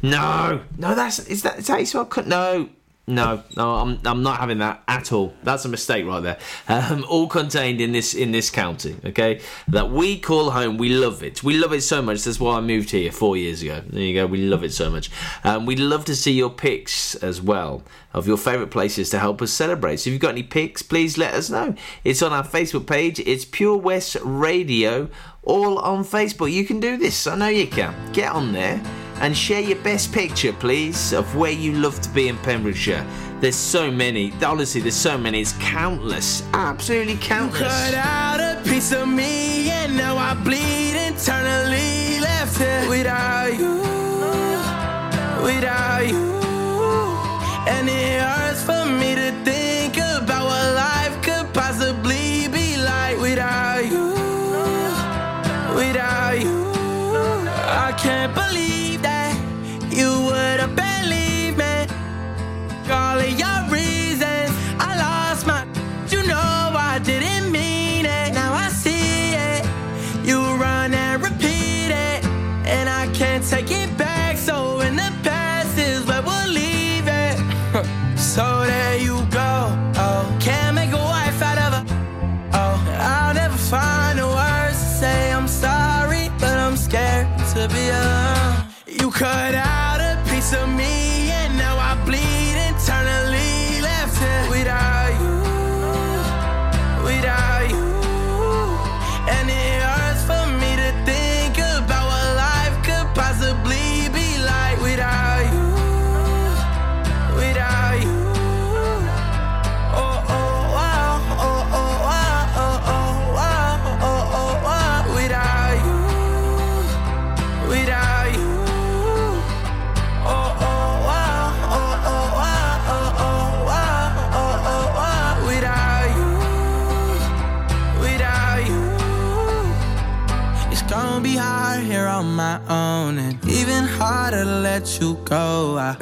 No, 0.01 0.61
no, 0.77 0.95
that's 0.95 1.19
is 1.27 1.43
that 1.43 1.59
is 1.59 1.67
that 1.67 2.09
coun- 2.09 2.27
No, 2.27 2.69
no, 3.07 3.43
no, 3.57 3.75
I'm 3.75 3.99
I'm 4.05 4.23
not 4.23 4.39
having 4.39 4.59
that 4.59 4.83
at 4.87 5.11
all. 5.11 5.33
That's 5.43 5.65
a 5.65 5.69
mistake 5.69 6.05
right 6.05 6.21
there. 6.21 6.39
Um, 6.67 7.03
all 7.09 7.27
contained 7.27 7.81
in 7.81 7.91
this 7.91 8.13
in 8.13 8.31
this 8.31 8.49
county, 8.49 8.95
okay? 9.05 9.41
That 9.67 9.91
we 9.91 10.19
call 10.19 10.51
home. 10.51 10.77
We 10.77 10.89
love 10.89 11.21
it. 11.23 11.43
We 11.43 11.57
love 11.57 11.73
it 11.73 11.81
so 11.81 12.01
much. 12.01 12.23
That's 12.23 12.39
why 12.39 12.57
I 12.57 12.61
moved 12.61 12.91
here 12.91 13.11
four 13.11 13.35
years 13.37 13.61
ago. 13.61 13.81
There 13.87 14.01
you 14.01 14.13
go. 14.13 14.27
We 14.27 14.39
love 14.43 14.63
it 14.63 14.71
so 14.73 14.89
much. 14.89 15.09
Um, 15.43 15.65
we'd 15.65 15.79
love 15.79 16.05
to 16.05 16.15
see 16.15 16.31
your 16.31 16.49
pics 16.51 17.15
as 17.15 17.41
well 17.41 17.83
of 18.13 18.27
your 18.27 18.37
favourite 18.37 18.71
places 18.71 19.09
to 19.09 19.19
help 19.19 19.41
us 19.41 19.51
celebrate. 19.51 19.97
So 19.97 20.09
if 20.09 20.13
you've 20.13 20.21
got 20.21 20.31
any 20.31 20.43
pics, 20.43 20.81
please 20.81 21.17
let 21.17 21.33
us 21.33 21.49
know. 21.49 21.75
It's 22.03 22.21
on 22.21 22.33
our 22.33 22.43
Facebook 22.45 22.85
page. 22.87 23.19
It's 23.19 23.45
Pure 23.45 23.77
West 23.77 24.17
Radio. 24.23 25.09
All 25.43 25.79
on 25.79 26.03
Facebook. 26.03 26.51
You 26.51 26.65
can 26.65 26.79
do 26.79 26.97
this. 26.97 27.25
I 27.25 27.35
know 27.35 27.47
you 27.47 27.67
can. 27.67 27.93
Get 28.13 28.31
on 28.31 28.53
there 28.53 28.81
and 29.21 29.37
share 29.37 29.61
your 29.61 29.77
best 29.77 30.11
picture, 30.11 30.51
please, 30.51 31.13
of 31.13 31.35
where 31.35 31.51
you 31.51 31.73
love 31.73 32.01
to 32.01 32.09
be 32.09 32.27
in 32.27 32.37
Pembrokeshire. 32.39 33.05
There's 33.39 33.55
so 33.55 33.89
many. 33.89 34.33
Honestly, 34.43 34.81
there's 34.81 34.95
so 34.95 35.17
many. 35.17 35.41
It's 35.41 35.53
countless. 35.59 36.43
Absolutely 36.53 37.17
countless. 37.17 37.91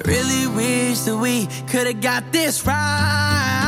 Really 0.06 0.48
wish 0.48 1.00
that 1.02 1.18
we 1.18 1.48
could've 1.68 2.02
got 2.02 2.32
this 2.32 2.66
right. 2.66 3.59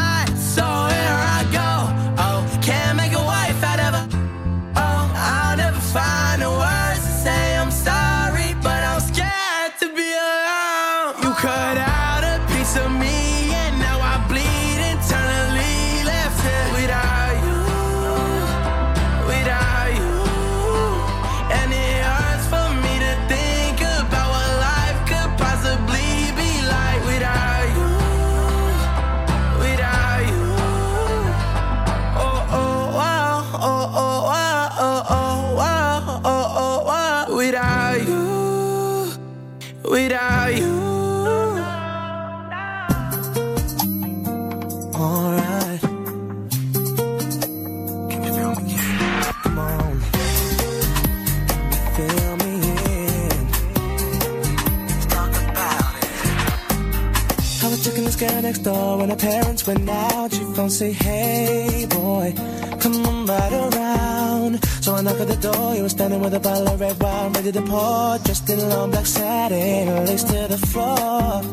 Out. 60.22 60.32
She 60.34 60.44
phone 60.56 60.70
say, 60.70 60.92
Hey 60.92 61.86
boy, 61.90 62.34
come 62.80 63.06
on 63.06 63.26
right 63.26 63.54
around. 63.54 64.64
So 64.84 64.96
I 64.96 65.02
knock 65.02 65.20
at 65.20 65.28
the 65.28 65.36
door. 65.48 65.76
You 65.76 65.84
were 65.84 65.90
standing 65.90 66.22
with 66.22 66.34
a 66.34 66.40
bottle 66.40 66.68
of 66.70 66.80
red 66.80 67.02
wine 67.02 67.34
ready 67.34 67.52
to 67.52 67.62
pour, 67.62 68.18
dressed 68.20 68.50
in 68.50 68.60
a 68.60 68.68
long 68.68 68.92
black 68.92 69.06
satin, 69.06 70.06
lace 70.06 70.24
to 70.24 70.48
the 70.48 70.58
floor. 70.58 71.44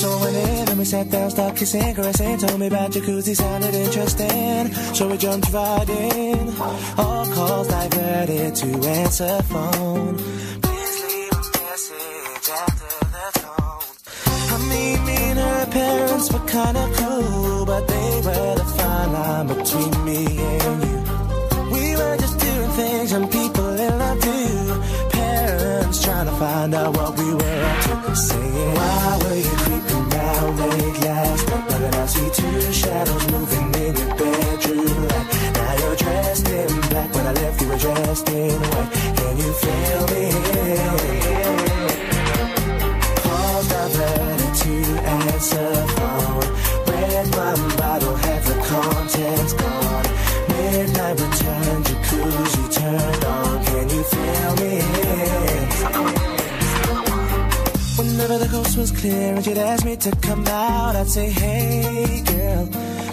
So 0.00 0.08
I 0.10 0.22
went 0.22 0.36
in 0.36 0.68
and 0.70 0.78
we 0.78 0.84
sat 0.84 1.10
down, 1.10 1.30
started 1.30 1.58
kissing, 1.58 1.94
caressing. 1.94 2.38
Told 2.38 2.58
me 2.58 2.66
about 2.68 2.90
jacuzzi, 2.92 3.34
sounded 3.36 3.74
interesting. 3.74 4.72
So 4.94 5.08
we 5.08 5.16
jumped 5.18 5.52
right 5.52 5.88
in. 5.88 6.48
All 6.96 7.26
calls 7.26 7.68
diverted 7.68 8.54
to 8.56 8.68
answer 8.88 9.42
phone. 9.42 10.16
Please 10.64 10.96
leave 11.04 11.32
a 11.32 11.42
message 11.60 12.48
after 12.64 12.92
the 13.14 13.26
tone. 13.40 13.84
I 14.54 14.56
mean, 14.70 15.04
me 15.04 15.16
and 15.32 15.38
her 15.38 15.66
parents 15.66 16.32
were 16.32 16.46
kinda 16.46 16.84
cool, 16.96 16.99
but 17.80 17.88
they 17.88 18.20
were 18.24 18.54
the 18.56 18.64
fine 18.76 19.12
line 19.12 19.46
between 19.46 20.04
me 20.04 20.26
and 20.38 20.82
you. 20.84 20.96
We 21.72 21.96
were 21.96 22.16
just 22.18 22.38
doing 22.38 22.70
things 22.70 23.12
and 23.12 23.30
people 23.30 23.68
in 23.68 23.98
love 23.98 24.20
do. 24.20 24.80
Parents 25.10 26.02
trying 26.02 26.26
to 26.26 26.32
find 26.32 26.74
out 26.74 26.96
what 26.96 27.18
we 27.18 27.34
were 27.34 27.64
up 27.70 27.80
to. 27.84 28.16
Saying, 28.16 28.74
Why 28.74 29.18
were 29.22 29.36
you 29.36 29.54
creeping 29.64 30.08
down 30.08 30.56
late 30.56 31.00
last 31.00 31.48
night? 31.48 31.70
Now 31.70 31.78
that 31.78 31.94
I 31.94 32.06
see 32.06 32.30
two 32.40 32.72
shadows 32.72 33.30
moving 33.32 33.74
in 33.84 33.96
your 33.96 34.14
bedroom 34.16 35.08
light. 35.08 35.26
Now 35.54 35.72
you're 35.80 35.96
dressed 35.96 36.48
in 36.48 36.80
black. 36.90 37.14
When 37.14 37.26
I 37.26 37.32
left, 37.32 37.60
you 37.60 37.68
were 37.68 37.78
dressed 37.78 38.28
in 38.28 38.60
white. 38.70 38.90
Can 39.18 39.36
you 39.42 39.52
feel 39.62 40.02
me? 40.12 40.24
Calls 43.22 43.68
diverted 43.68 44.54
to 44.62 44.74
answer 45.16 45.86
phone. 45.96 46.59
Red 47.20 47.36
wine 47.36 47.76
bottle, 47.76 48.16
had 48.16 48.42
the 48.44 48.54
contents 48.70 49.52
gone. 49.52 50.06
Midnight 50.48 51.20
return, 51.20 51.82
jacuzzi 51.88 52.64
turned 52.72 53.24
on. 53.24 53.64
Can 53.66 53.88
you 53.90 54.02
feel 54.12 54.52
me? 54.62 54.74
Whenever 57.98 58.38
the 58.38 58.48
coast 58.50 58.78
was 58.78 58.90
clear 58.90 59.34
and 59.34 59.44
she'd 59.44 59.58
ask 59.58 59.84
me 59.84 59.96
to 59.96 60.10
come 60.22 60.46
out, 60.46 60.96
I'd 60.96 61.08
say, 61.08 61.28
hey 61.28 62.22
girl, 62.24 62.66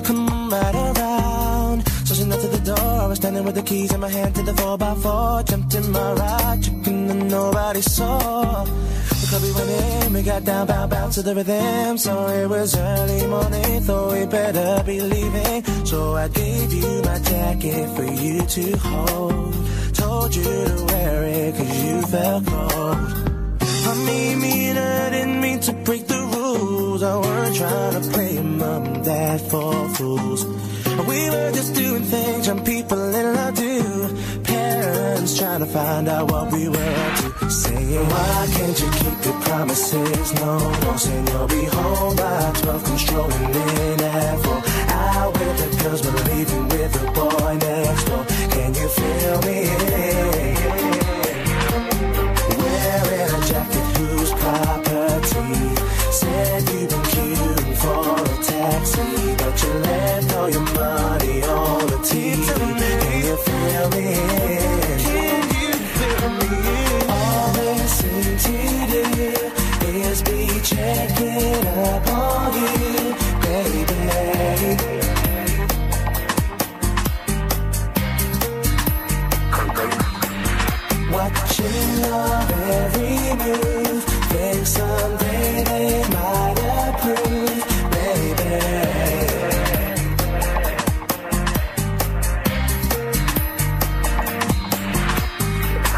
come 0.06 0.50
right 0.52 0.76
around. 0.76 1.86
So 2.06 2.16
she 2.16 2.24
knocked 2.24 2.44
to 2.44 2.48
the 2.48 2.64
door, 2.64 3.02
I 3.04 3.08
was 3.08 3.18
standing 3.18 3.44
with 3.44 3.56
the 3.56 3.64
keys 3.64 3.92
in 3.92 4.00
my 4.00 4.10
hand 4.10 4.36
to 4.36 4.42
the 4.42 4.54
4x4, 4.54 5.50
jumped 5.50 5.76
in 5.76 5.92
my 5.92 6.14
ride, 6.14 6.64
chicken 6.64 7.10
and 7.10 7.30
nobody 7.30 7.82
saw. 7.82 8.66
Club 9.30 9.42
we 9.42 9.52
went 9.52 9.70
in, 9.70 10.14
we 10.14 10.24
got 10.24 10.46
down, 10.46 10.68
bow, 10.68 10.88
bow 10.88 11.10
to 11.10 11.22
the 11.22 11.36
rhythm. 11.36 11.98
So 11.98 12.28
it 12.28 12.48
was 12.48 12.78
early 12.78 13.28
morning, 13.28 13.82
thought 13.82 14.14
we 14.14 14.26
better 14.26 14.84
be 14.86 15.02
leaving. 15.02 15.86
So 15.86 16.16
I 16.16 16.30
gave 16.30 16.72
you 16.72 17.02
my 17.04 17.20
jacket 17.20 17.90
for 17.96 18.06
you 18.06 18.40
to 18.56 18.78
hold. 18.78 19.54
Told 19.94 20.34
you 20.34 20.44
to 20.44 20.86
wear 20.88 21.24
it 21.24 21.56
cause 21.58 21.84
you 21.84 22.02
felt 22.04 22.46
cold. 22.46 22.98
I 23.90 23.94
mean, 24.08 24.40
me 24.40 24.70
and 24.70 24.80
I 24.80 25.10
didn't 25.10 25.42
mean 25.42 25.60
to 25.60 25.74
break 25.74 26.08
the 26.08 26.22
rules. 26.34 27.04
I 27.04 27.18
weren't 27.18 27.56
trying 27.58 28.02
to 28.02 28.10
play 28.12 28.42
mom 28.42 28.86
and 28.86 29.04
dad 29.04 29.42
for 29.42 29.90
fools. 29.90 30.46
We 30.46 31.30
were 31.30 31.52
just 31.52 31.76
doing 31.76 32.04
things 32.04 32.48
young 32.48 32.64
people 32.64 33.14
in 33.14 33.36
love 33.36 33.56
do. 33.56 34.47
Parents 34.88 35.38
trying 35.38 35.60
to 35.60 35.66
find 35.66 36.08
out 36.08 36.32
what 36.32 36.50
we 36.54 36.70
were 36.70 36.78
up 36.78 37.14
to. 37.20 37.50
Saying, 37.50 38.08
why 38.10 38.48
can't 38.56 38.80
you 38.80 38.90
keep 39.00 39.26
your 39.26 39.40
promises? 39.42 40.34
No, 40.36 40.52
no, 40.84 40.96
saying 40.96 41.28
you'll 41.28 41.48
be 41.48 41.66
home 41.66 42.16
by 42.16 42.52
12, 42.62 42.84
controlling 42.86 43.50
in 43.66 44.02
at 44.02 44.40
4. 44.40 44.64
Out 45.04 45.34
with 45.34 45.56
the 45.60 45.84
girls, 45.84 46.02
but 46.04 46.16
leaving 46.30 46.70
with 46.70 46.92
the 46.94 47.06
boy 47.18 47.54
next 47.68 48.04
door. 48.06 48.24
Can 48.54 48.74
you 48.80 48.88
feel 48.98 49.38
me? 49.48 49.60
Wearing 52.62 53.32
a 53.36 53.42
jacket 53.50 53.88
whose 53.98 54.32
property 54.42 55.52
said 56.20 56.62
you've 56.70 56.90
been 56.92 57.06
queuing 57.12 57.76
for 57.82 58.24
a 58.24 58.44
taxi, 58.52 59.36
but 59.36 59.56
you 59.64 59.74
left 59.88 60.34
all 60.36 60.50
your 60.50 60.62
money 60.62 61.17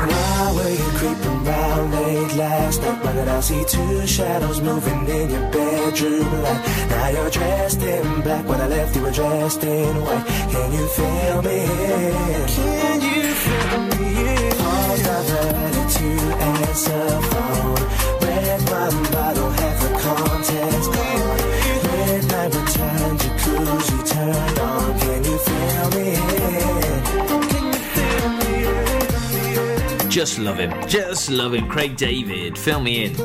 Why 0.10 0.54
were 0.56 0.70
you 0.70 0.90
creeping 0.98 1.44
round 1.44 1.92
late 1.92 2.36
last 2.36 2.82
night? 2.82 3.04
Why 3.04 3.14
did 3.14 3.28
I 3.28 3.40
see 3.42 3.64
two 3.66 4.08
shadows 4.08 4.62
moving 4.62 5.08
in 5.08 5.30
your 5.30 5.52
bedroom 5.52 6.42
light? 6.42 6.88
Now 6.90 7.10
you're 7.10 7.30
dressed 7.30 7.82
in 7.82 8.22
black. 8.22 8.48
When 8.48 8.60
I 8.62 8.68
left, 8.68 8.96
you 8.96 9.04
were 9.04 9.12
dressed 9.12 9.64
in 9.64 10.02
white. 10.02 10.26
Can 10.26 10.72
you 10.72 10.88
feel 10.88 11.42
me? 11.44 11.66
Can 12.56 13.02
you 13.02 13.34
feel 13.34 13.80
me? 14.00 14.39
To 16.00 16.06
answer. 16.06 17.06
Red 18.22 18.62
wine 18.72 19.04
bottle, 19.12 19.52
gone. 20.00 20.42
Midnight 21.84 22.52
return, 22.56 23.18
jacuzzi 23.18 24.00
turned 24.10 24.60
on. 24.60 24.98
Can 25.00 25.22
you 25.26 25.38
feel 25.40 25.88
me? 25.98 26.08
Just 30.10 30.40
love 30.40 30.58
him. 30.58 30.72
Just 30.88 31.30
love 31.30 31.54
him. 31.54 31.68
Craig 31.68 31.98
David, 31.98 32.58
fill 32.58 32.80
me 32.80 33.04
in. 33.04 33.16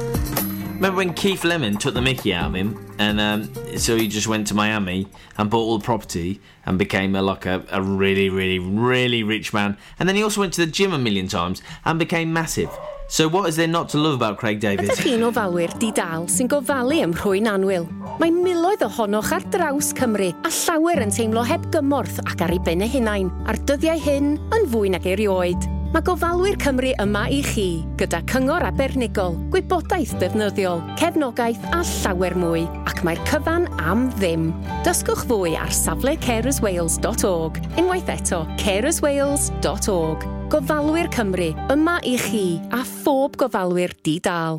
Remember 0.85 0.99
when 0.99 1.15
Keith 1.15 1.45
Lemon 1.45 1.79
took 1.79 1.95
the 1.95 2.03
mickey 2.03 2.35
out 2.35 2.49
of 2.49 2.55
him, 2.55 2.95
and 2.99 3.19
um, 3.19 3.79
so 3.79 3.97
he 3.97 4.07
just 4.07 4.29
went 4.29 4.47
to 4.49 4.55
Miami 4.55 5.09
and 5.39 5.49
bought 5.49 5.63
all 5.63 5.79
the 5.79 5.85
property 5.85 6.43
and 6.67 6.79
became 6.79 7.17
a, 7.17 7.23
like 7.23 7.47
a, 7.47 7.65
a 7.71 7.81
really, 7.81 8.29
really, 8.29 8.59
really 8.59 9.23
rich 9.23 9.55
man. 9.55 9.79
And 9.99 10.07
then 10.07 10.15
he 10.15 10.23
also 10.23 10.43
went 10.43 10.53
to 10.53 10.67
the 10.67 10.71
gym 10.71 10.93
a 10.93 10.99
million 10.99 11.27
times 11.27 11.63
and 11.87 11.99
became 11.99 12.35
massive. 12.35 12.69
So 13.09 13.29
what 13.29 13.49
is 13.49 13.57
there 13.57 13.67
not 13.67 13.89
to 13.91 13.99
love 13.99 14.13
about 14.13 14.37
Craig 14.37 14.61
David? 14.61 14.91
Ydych 14.91 15.07
chi'n 15.07 15.25
ofalwyr 15.25 15.73
di-dal 15.81 16.29
sy'n 16.29 16.53
gofalu 16.53 17.01
ym 17.07 17.15
Mhrwyn 17.17 17.49
Anwyl? 17.49 17.89
Mae 18.21 18.29
miloedd 18.29 18.85
ohonoch 18.85 19.33
ar 19.33 19.47
draws 19.57 19.95
Cymru 19.97 20.35
a 20.45 20.53
llawer 20.53 21.01
yn 21.01 21.17
teimlo 21.17 21.47
heb 21.49 21.65
gymorth 21.73 22.21
ac 22.27 22.45
ar 22.45 22.53
ei 22.53 22.61
ben 22.61 22.85
eu 22.85 22.93
hunain 22.93 23.33
a'r 23.49 23.61
dyddiau 23.73 24.05
hyn 24.05 24.35
yn 24.53 24.69
fwy 24.69 24.93
nag 24.93 25.09
erioed. 25.17 25.74
Mae 25.95 26.03
gofalwyr 26.03 26.57
Cymru 26.59 26.89
yma 26.99 27.21
i 27.31 27.37
chi, 27.47 27.69
gyda 28.01 28.19
cyngor 28.27 28.65
abernigol, 28.67 29.37
gwybodaeth 29.53 30.17
defnyddiol, 30.19 30.81
cefnogaeth 30.99 31.69
a 31.71 31.85
llawer 31.87 32.35
mwy, 32.35 32.65
ac 32.91 33.05
mae'r 33.07 33.23
cyfan 33.31 33.69
am 33.79 34.09
ddim. 34.17 34.49
Dysgwch 34.83 35.23
fwy 35.31 35.55
ar 35.55 35.71
safle 35.71 36.17
carerswales.org, 36.27 37.63
unwaith 37.79 38.11
eto 38.11 38.43
carerswales.org. 38.65 40.27
Gofalwyr 40.51 41.15
Cymru, 41.15 41.53
yma 41.71 42.01
i 42.03 42.19
chi 42.27 42.47
a 42.75 42.83
phob 42.83 43.39
gofalwyr 43.39 43.95
di-dal. 44.03 44.59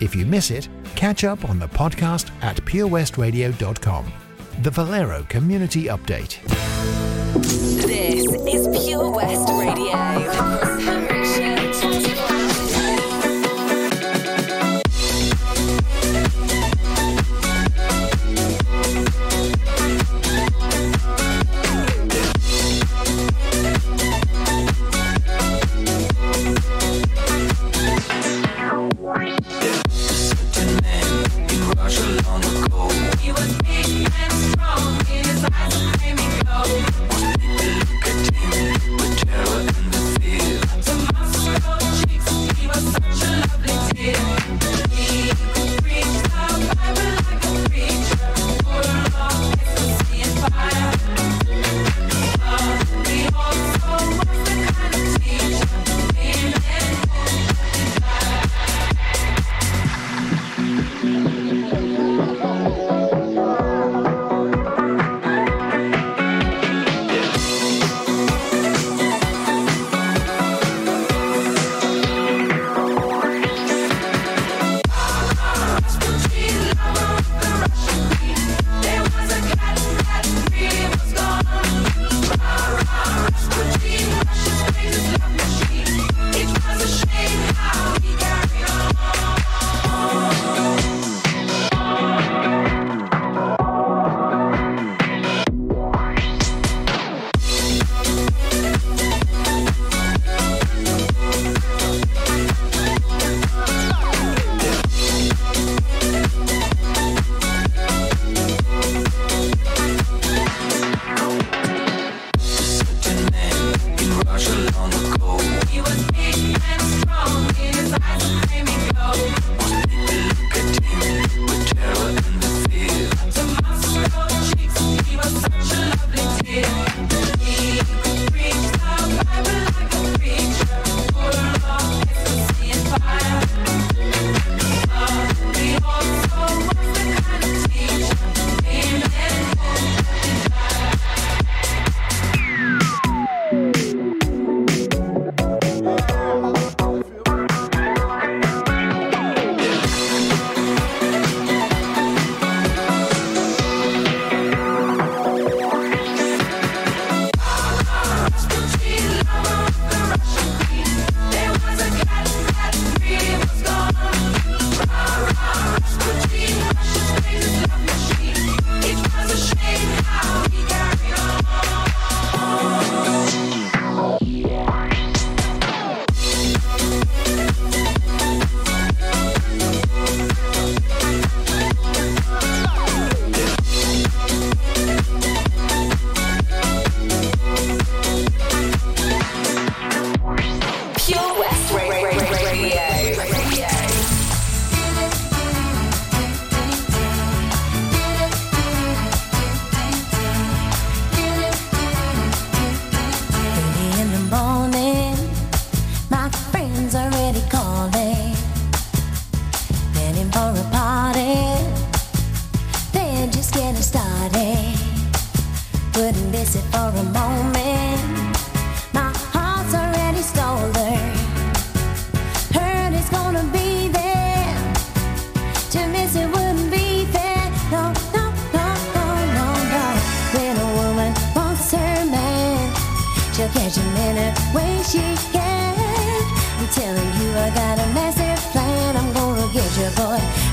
If 0.00 0.14
you 0.14 0.26
miss 0.26 0.50
it, 0.50 0.68
catch 0.94 1.24
up 1.24 1.48
on 1.48 1.58
the 1.58 1.68
podcast 1.68 2.30
at 2.42 2.56
purewestradio.com. 2.58 4.12
The 4.62 4.70
Valero 4.70 5.24
Community 5.28 5.84
Update. 5.84 6.40
This 7.82 8.26
is 8.54 8.84
Pure 8.84 9.10
West 9.10 9.48
Radio. 9.50 11.07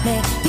make 0.05 0.44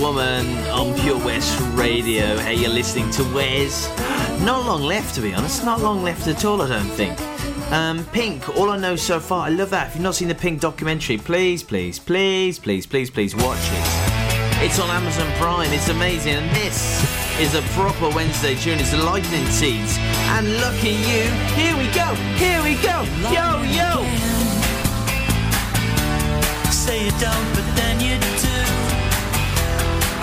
Woman 0.00 0.46
on 0.68 0.98
Pure 1.00 1.24
West 1.24 1.58
Radio. 1.74 2.36
Hey, 2.38 2.54
you're 2.54 2.70
listening 2.70 3.10
to 3.12 3.22
Wes. 3.34 3.88
Not 4.42 4.66
long 4.66 4.82
left, 4.82 5.14
to 5.14 5.20
be 5.20 5.34
honest. 5.34 5.64
Not 5.64 5.80
long 5.80 6.02
left 6.02 6.26
at 6.26 6.44
all, 6.44 6.60
I 6.62 6.68
don't 6.68 6.88
think. 6.90 7.18
Um, 7.72 8.04
Pink, 8.12 8.48
all 8.56 8.70
I 8.70 8.78
know 8.78 8.96
so 8.96 9.20
far, 9.20 9.46
I 9.46 9.50
love 9.50 9.70
that. 9.70 9.88
If 9.88 9.94
you've 9.94 10.02
not 10.02 10.14
seen 10.14 10.28
the 10.28 10.34
Pink 10.34 10.60
documentary, 10.60 11.16
please, 11.16 11.62
please, 11.62 11.98
please, 11.98 12.58
please, 12.58 12.86
please, 12.86 13.10
please 13.10 13.34
watch 13.34 13.58
it. 13.60 14.64
It's 14.64 14.78
on 14.78 14.90
Amazon 14.90 15.30
Prime, 15.38 15.72
it's 15.72 15.88
amazing. 15.88 16.34
And 16.34 16.50
this 16.56 17.02
is 17.40 17.54
a 17.54 17.62
proper 17.72 18.08
Wednesday 18.14 18.54
tune. 18.54 18.78
It's 18.78 18.90
the 18.90 18.98
Lightning 18.98 19.46
Seeds. 19.46 19.96
And 20.36 20.56
lucky 20.60 20.90
you, 20.90 21.24
here 21.54 21.76
we 21.76 21.86
go, 21.92 22.14
here 22.36 22.62
we 22.62 22.74
go, 22.82 23.04
yo, 23.32 23.62
yo. 23.62 24.04
Say 26.70 27.06
you 27.06 27.10
don't, 27.12 27.54
but 27.54 27.76
then 27.76 28.00
you 28.00 28.18
do. 28.40 28.53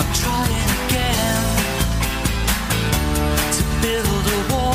I'm 0.03 0.13
trying 0.13 0.69
again 0.87 1.43
to 3.53 3.63
build 3.83 4.25
a 4.33 4.53
wall. 4.53 4.70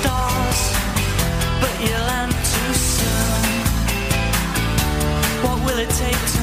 stars, 0.00 0.60
but 1.60 1.74
you 1.80 1.96
land 2.10 2.32
too 2.32 2.72
soon. 2.74 3.42
What 5.44 5.58
will 5.64 5.78
it 5.78 5.90
take 5.90 6.20
to 6.34 6.37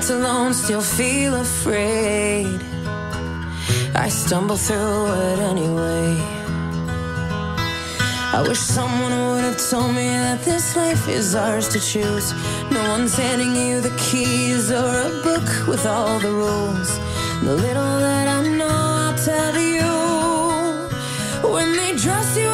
felt 0.00 0.10
alone, 0.10 0.52
still 0.52 0.80
feel 0.80 1.34
afraid. 1.36 2.60
I 3.94 4.08
stumble 4.08 4.56
through 4.56 5.06
it 5.30 5.38
anyway. 5.38 6.16
I 8.36 8.44
wish 8.48 8.58
someone 8.58 9.12
would 9.28 9.44
have 9.44 9.60
told 9.70 9.94
me 9.94 10.08
that 10.26 10.40
this 10.44 10.74
life 10.74 11.08
is 11.08 11.36
ours 11.36 11.68
to 11.68 11.78
choose. 11.78 12.32
No 12.72 12.82
one's 12.94 13.14
handing 13.16 13.54
you 13.54 13.80
the 13.80 13.94
keys 13.96 14.72
or 14.72 14.92
a 15.10 15.10
book 15.22 15.48
with 15.68 15.86
all 15.86 16.18
the 16.18 16.32
rules. 16.42 16.90
The 17.44 17.54
little 17.54 17.94
that 18.06 18.26
I 18.26 18.40
know, 18.58 18.78
I'll 19.04 19.18
tell 19.30 19.56
you. 19.74 19.92
When 21.54 21.76
they 21.76 21.94
dress 21.94 22.36
you 22.36 22.53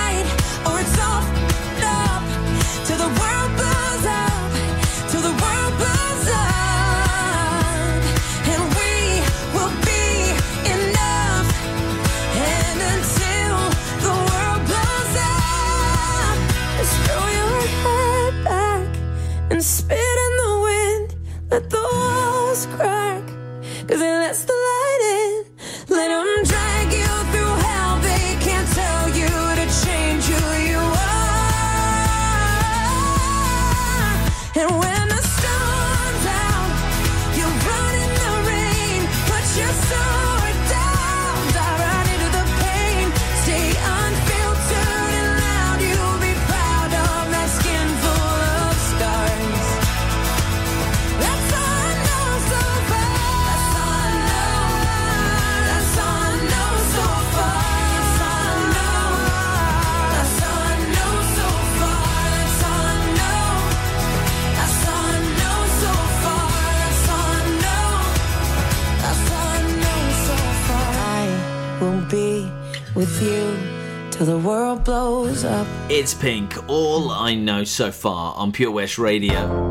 It's 76.01 76.15
Pink, 76.15 76.67
all 76.67 77.11
I 77.11 77.35
know 77.35 77.63
so 77.63 77.91
far 77.91 78.33
on 78.35 78.51
Pure 78.51 78.71
West 78.71 78.97
Radio. 78.97 79.69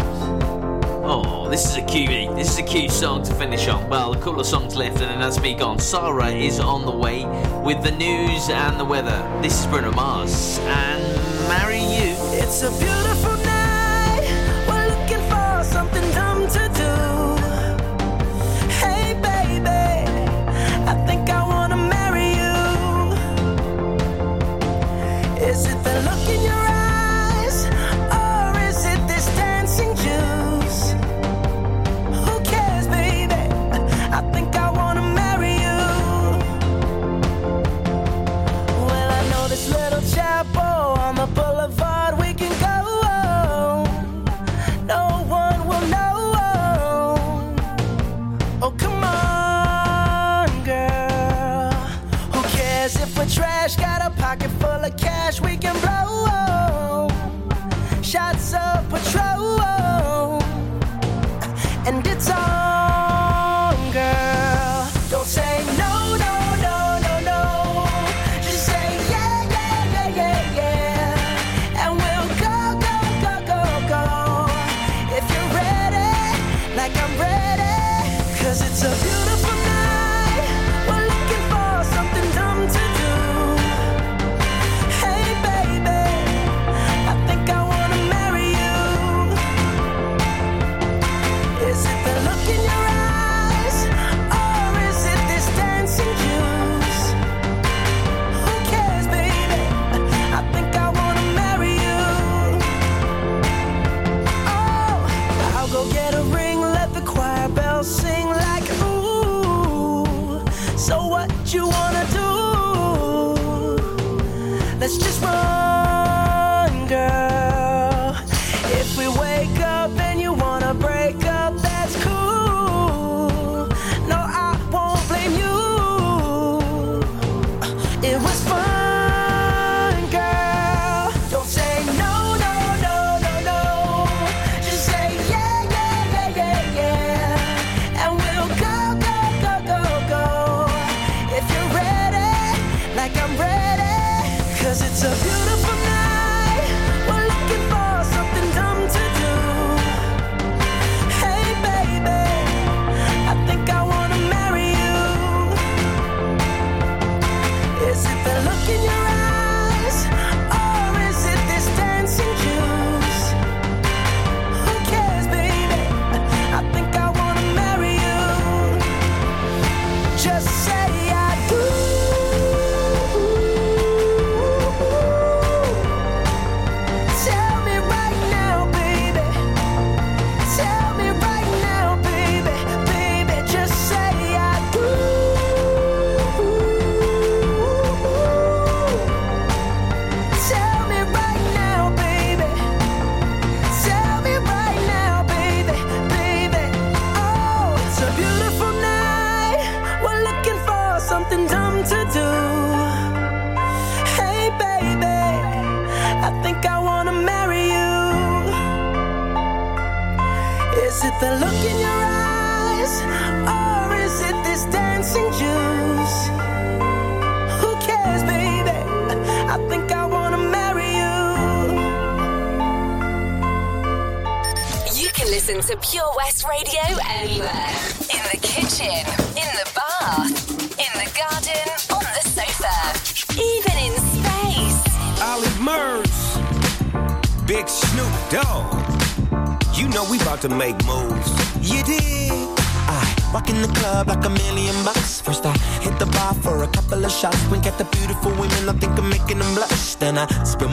Oh, 1.02 1.48
this 1.50 1.68
is 1.68 1.74
a 1.76 1.82
cutie. 1.82 2.28
This 2.36 2.52
is 2.52 2.58
a 2.58 2.62
cute 2.62 2.92
song 2.92 3.24
to 3.24 3.34
finish 3.34 3.66
on. 3.66 3.88
Well, 3.88 4.12
a 4.12 4.16
couple 4.16 4.38
of 4.38 4.46
songs 4.46 4.76
left, 4.76 5.00
and 5.00 5.10
then 5.10 5.18
that's 5.18 5.40
me 5.40 5.54
gone. 5.54 5.80
Sarah 5.80 6.28
is 6.28 6.60
on 6.60 6.86
the 6.86 6.92
way 6.92 7.24
with 7.64 7.82
the 7.82 7.90
news 7.90 8.48
and 8.48 8.78
the 8.78 8.84
weather. 8.84 9.28
This 9.42 9.58
is 9.58 9.66
Bruno 9.66 9.90
Mars 9.90 10.60
and 10.60 11.02
Marry 11.48 11.80
You. 11.80 12.14
It's 12.38 12.62
a 12.62 12.70
beautiful 12.78 13.39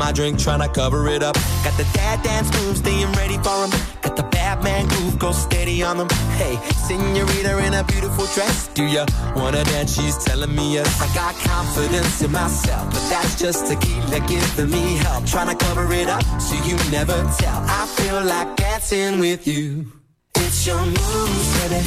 my 0.07 0.13
drink, 0.13 0.39
tryna 0.39 0.73
cover 0.73 1.09
it 1.09 1.21
up. 1.21 1.35
Got 1.65 1.75
the 1.75 1.85
dad 1.91 2.23
dance 2.23 2.49
moves, 2.57 2.79
staying 2.79 3.11
ready 3.19 3.37
for 3.45 3.57
'em. 3.63 3.71
Got 4.01 4.15
the 4.15 4.23
Batman 4.23 4.87
groove, 4.87 5.19
go 5.19 5.33
steady 5.33 5.83
on 5.83 5.97
them. 5.97 6.07
Hey, 6.41 6.55
senorita 6.87 7.57
in 7.65 7.73
a 7.73 7.83
beautiful 7.83 8.25
dress. 8.35 8.69
Do 8.73 8.85
ya 8.85 9.03
wanna 9.35 9.63
dance? 9.65 9.91
She's 9.95 10.15
telling 10.27 10.53
me 10.55 10.75
yes. 10.75 10.89
I 11.05 11.07
got 11.21 11.33
confidence 11.53 12.21
in 12.25 12.31
myself, 12.31 12.85
but 12.93 13.03
that's 13.11 13.33
just 13.43 13.67
tequila 13.67 14.19
giving 14.31 14.71
me 14.77 14.85
help. 15.05 15.25
Tryna 15.33 15.55
cover 15.65 15.85
it 16.01 16.07
up 16.07 16.23
so 16.39 16.55
you 16.67 16.77
never 16.97 17.17
tell. 17.41 17.59
I 17.81 17.83
feel 17.97 18.21
like 18.33 18.49
dancing 18.55 19.19
with 19.19 19.45
you. 19.45 19.67
It's 20.35 20.65
your 20.67 20.83
moves, 20.97 21.49
baby. 21.57 21.81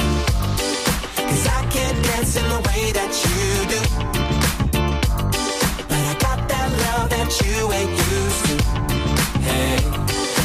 Cause 1.28 1.46
I 1.58 1.60
can't 1.74 1.98
dance 2.08 2.36
in 2.40 2.46
the 2.54 2.60
way 2.68 2.82
that 2.98 3.12
you 3.24 3.40
do. 3.74 3.80
But 5.90 6.02
I 6.12 6.14
got 6.26 6.38
that 6.50 6.68
love 6.84 7.08
that 7.14 7.30
you 7.40 7.72
ain't. 7.78 7.99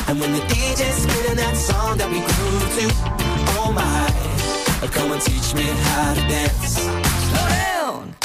And 0.07 0.19
when 0.19 0.31
the 0.33 0.39
DJ's 0.39 1.03
spinning 1.03 1.37
that 1.37 1.55
song 1.57 1.97
that 1.97 2.09
we 2.09 2.19
grew 2.19 2.59
to, 2.77 2.85
oh 3.59 3.71
my, 3.73 4.89
come 4.91 5.11
and 5.11 5.21
teach 5.21 5.53
me 5.55 5.63
how 5.63 6.13
to 6.13 6.21
dance. 6.21 6.77
Slow 6.77 7.47
down. 7.49 8.24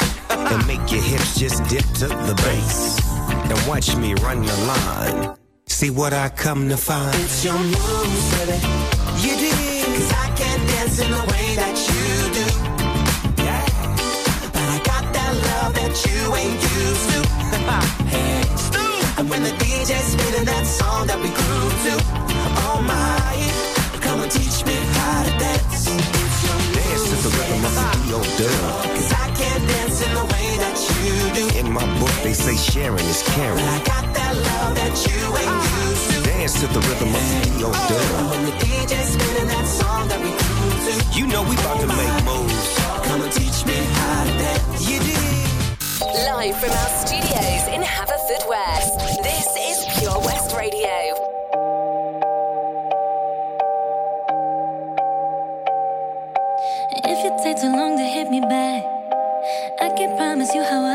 and 0.49 0.65
make 0.67 0.91
your 0.91 1.01
hips 1.01 1.39
just 1.39 1.63
dip 1.69 1.85
to 1.99 2.07
the 2.07 2.33
bass. 2.43 2.99
And 3.29 3.67
watch 3.67 3.95
me 3.95 4.13
run 4.15 4.41
the 4.41 4.57
line. 4.65 5.37
See 5.67 5.89
what 5.89 6.13
I 6.13 6.29
come 6.29 6.69
to 6.69 6.77
find. 6.77 7.15
It's 7.15 7.43
your 7.45 7.57
moves, 7.57 8.25
baby. 8.37 8.57
You 9.23 9.35
dig. 9.37 9.85
Cause 9.85 10.11
I 10.13 10.27
can't 10.35 10.63
dance 10.69 10.99
in 10.99 11.11
the 11.11 11.23
way 11.31 11.55
that 11.61 11.75
you 11.89 12.05
do. 12.39 12.47
Yeah. 13.43 13.65
But 14.53 14.67
I 14.75 14.77
got 14.83 15.13
that 15.13 15.33
love 15.49 15.73
that 15.75 15.93
you 16.05 16.35
ain't 16.35 16.61
used 16.81 17.07
to. 17.13 17.19
hey. 18.13 18.41
And 19.17 19.29
when 19.29 19.43
the 19.43 19.51
DJ's 19.51 20.13
spinning 20.13 20.45
that 20.45 20.65
song 20.65 21.07
that 21.07 21.19
we 21.19 21.29
grew 21.29 21.69
to. 22.25 22.30
Say 32.41 32.57
sharing 32.57 33.05
is 33.05 33.21
caring. 33.37 33.55
But 33.55 33.69
I 33.69 33.79
got 33.85 34.05
that 34.17 34.33
love 34.33 34.73
that 34.73 34.95
you 35.05 35.21
ain't 35.37 35.61
ah. 35.61 35.89
used 35.89 36.05
to. 36.09 36.17
Dance 36.25 36.53
to 36.61 36.67
the 36.73 36.81
rhythm 36.89 37.13
of 37.13 37.21
the 37.21 37.37
D.O. 37.45 37.69
And 37.69 37.85
Dub. 37.85 38.01
Oh, 38.01 38.29
when 38.33 38.43
the 38.49 38.55
DJ's 38.65 39.09
spinning 39.13 39.49
that 39.53 39.67
song 39.69 40.09
that 40.09 40.19
we 40.25 40.31
grew 40.33 40.73
to. 40.89 40.93
You 41.13 41.27
know 41.29 41.45
we 41.45 41.53
about 41.53 41.79
to 41.85 41.87
make 41.87 42.17
moves. 42.25 42.65
Come 43.05 43.21
and 43.21 43.31
teach 43.31 43.61
me 43.69 43.77
how 43.77 44.25
to 44.25 44.33
dance. 44.41 44.89
You 44.89 44.97
dig. 45.05 45.21
Live 46.01 46.57
from 46.57 46.73
our 46.73 46.91
studios 47.05 47.63
in 47.69 47.81
Haverfordwest, 47.85 49.21
this 49.21 49.47
is 49.69 49.77
Pure 49.99 50.17
West 50.25 50.57
Radio. 50.57 50.97
If 57.05 57.17
you 57.23 57.31
take 57.43 57.61
too 57.61 57.69
long 57.69 57.97
to 57.97 58.03
hit 58.03 58.31
me 58.31 58.41
back, 58.41 58.83
I 59.79 59.89
can 59.97 60.17
promise 60.17 60.53
you 60.53 60.63
how 60.63 60.81
I 60.85 60.90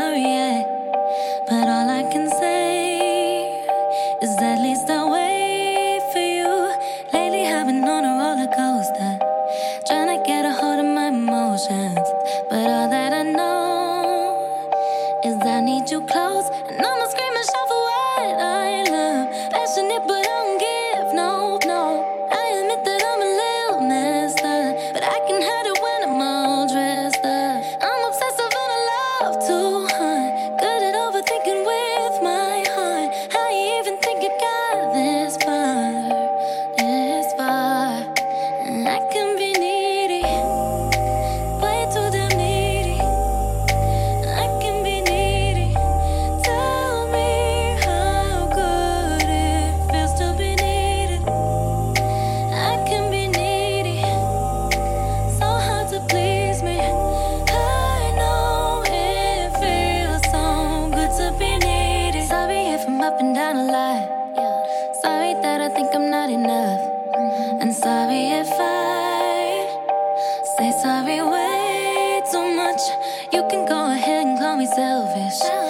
call 74.57 74.65
me 74.65 74.65
selfish. 74.65 75.66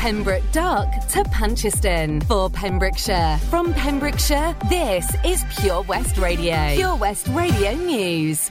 Pembroke 0.00 0.50
Dock 0.50 1.06
to 1.08 1.22
Puncheston 1.24 2.22
for 2.22 2.48
Pembrokeshire. 2.48 3.36
From 3.50 3.74
Pembrokeshire, 3.74 4.56
this 4.70 5.06
is 5.26 5.44
Pure 5.58 5.82
West 5.82 6.16
Radio. 6.16 6.74
Pure 6.74 6.96
West 6.96 7.28
Radio 7.28 7.74
News. 7.74 8.50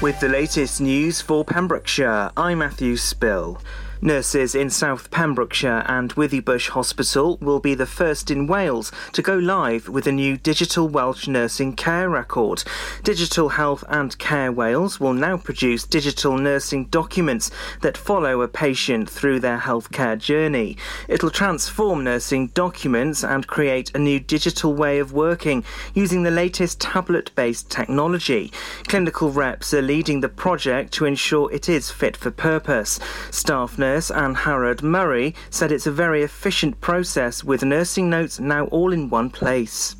With 0.00 0.20
the 0.20 0.28
latest 0.28 0.80
news 0.80 1.20
for 1.20 1.44
Pembrokeshire, 1.44 2.30
I'm 2.36 2.58
Matthew 2.58 2.96
Spill. 2.96 3.60
Nurses 4.04 4.56
in 4.56 4.68
South 4.68 5.12
Pembrokeshire 5.12 5.84
and 5.86 6.12
Withybush 6.16 6.70
Hospital 6.70 7.38
will 7.40 7.60
be 7.60 7.76
the 7.76 7.86
first 7.86 8.32
in 8.32 8.48
Wales 8.48 8.90
to 9.12 9.22
go 9.22 9.36
live 9.36 9.88
with 9.88 10.08
a 10.08 10.12
new 10.12 10.36
digital 10.36 10.88
Welsh 10.88 11.28
nursing 11.28 11.76
care 11.76 12.08
record. 12.08 12.64
Digital 13.04 13.50
Health 13.50 13.84
and 13.88 14.18
Care 14.18 14.50
Wales 14.50 14.98
will 14.98 15.12
now 15.12 15.36
produce 15.36 15.84
digital 15.84 16.36
nursing 16.36 16.86
documents 16.86 17.52
that 17.82 17.96
follow 17.96 18.40
a 18.42 18.48
patient 18.48 19.08
through 19.08 19.38
their 19.38 19.58
healthcare 19.58 20.18
journey. 20.18 20.76
It'll 21.06 21.30
transform 21.30 22.02
nursing 22.02 22.48
documents 22.48 23.22
and 23.22 23.46
create 23.46 23.94
a 23.94 24.00
new 24.00 24.18
digital 24.18 24.74
way 24.74 24.98
of 24.98 25.12
working 25.12 25.62
using 25.94 26.24
the 26.24 26.32
latest 26.32 26.80
tablet 26.80 27.30
based 27.36 27.70
technology. 27.70 28.50
Clinical 28.88 29.30
reps 29.30 29.72
are 29.72 29.80
leading 29.80 30.22
the 30.22 30.28
project 30.28 30.92
to 30.94 31.04
ensure 31.04 31.52
it 31.52 31.68
is 31.68 31.92
fit 31.92 32.16
for 32.16 32.32
purpose. 32.32 32.98
Staff 33.30 33.78
nurse 33.92 34.10
Anne 34.10 34.34
Harrod 34.34 34.82
Murray 34.82 35.34
said 35.50 35.70
it's 35.70 35.86
a 35.86 35.92
very 35.92 36.22
efficient 36.22 36.80
process 36.80 37.44
with 37.44 37.62
nursing 37.62 38.08
notes 38.08 38.40
now 38.40 38.64
all 38.68 38.90
in 38.90 39.10
one 39.10 39.28
place. 39.28 39.96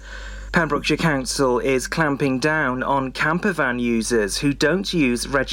Pembrokeshire 0.50 0.96
Council 0.96 1.58
is 1.58 1.88
clamping 1.88 2.38
down 2.38 2.82
on 2.82 3.12
campervan 3.12 3.78
users 3.78 4.38
who 4.38 4.54
don't 4.54 4.94
use 4.94 5.28
registered 5.28 5.50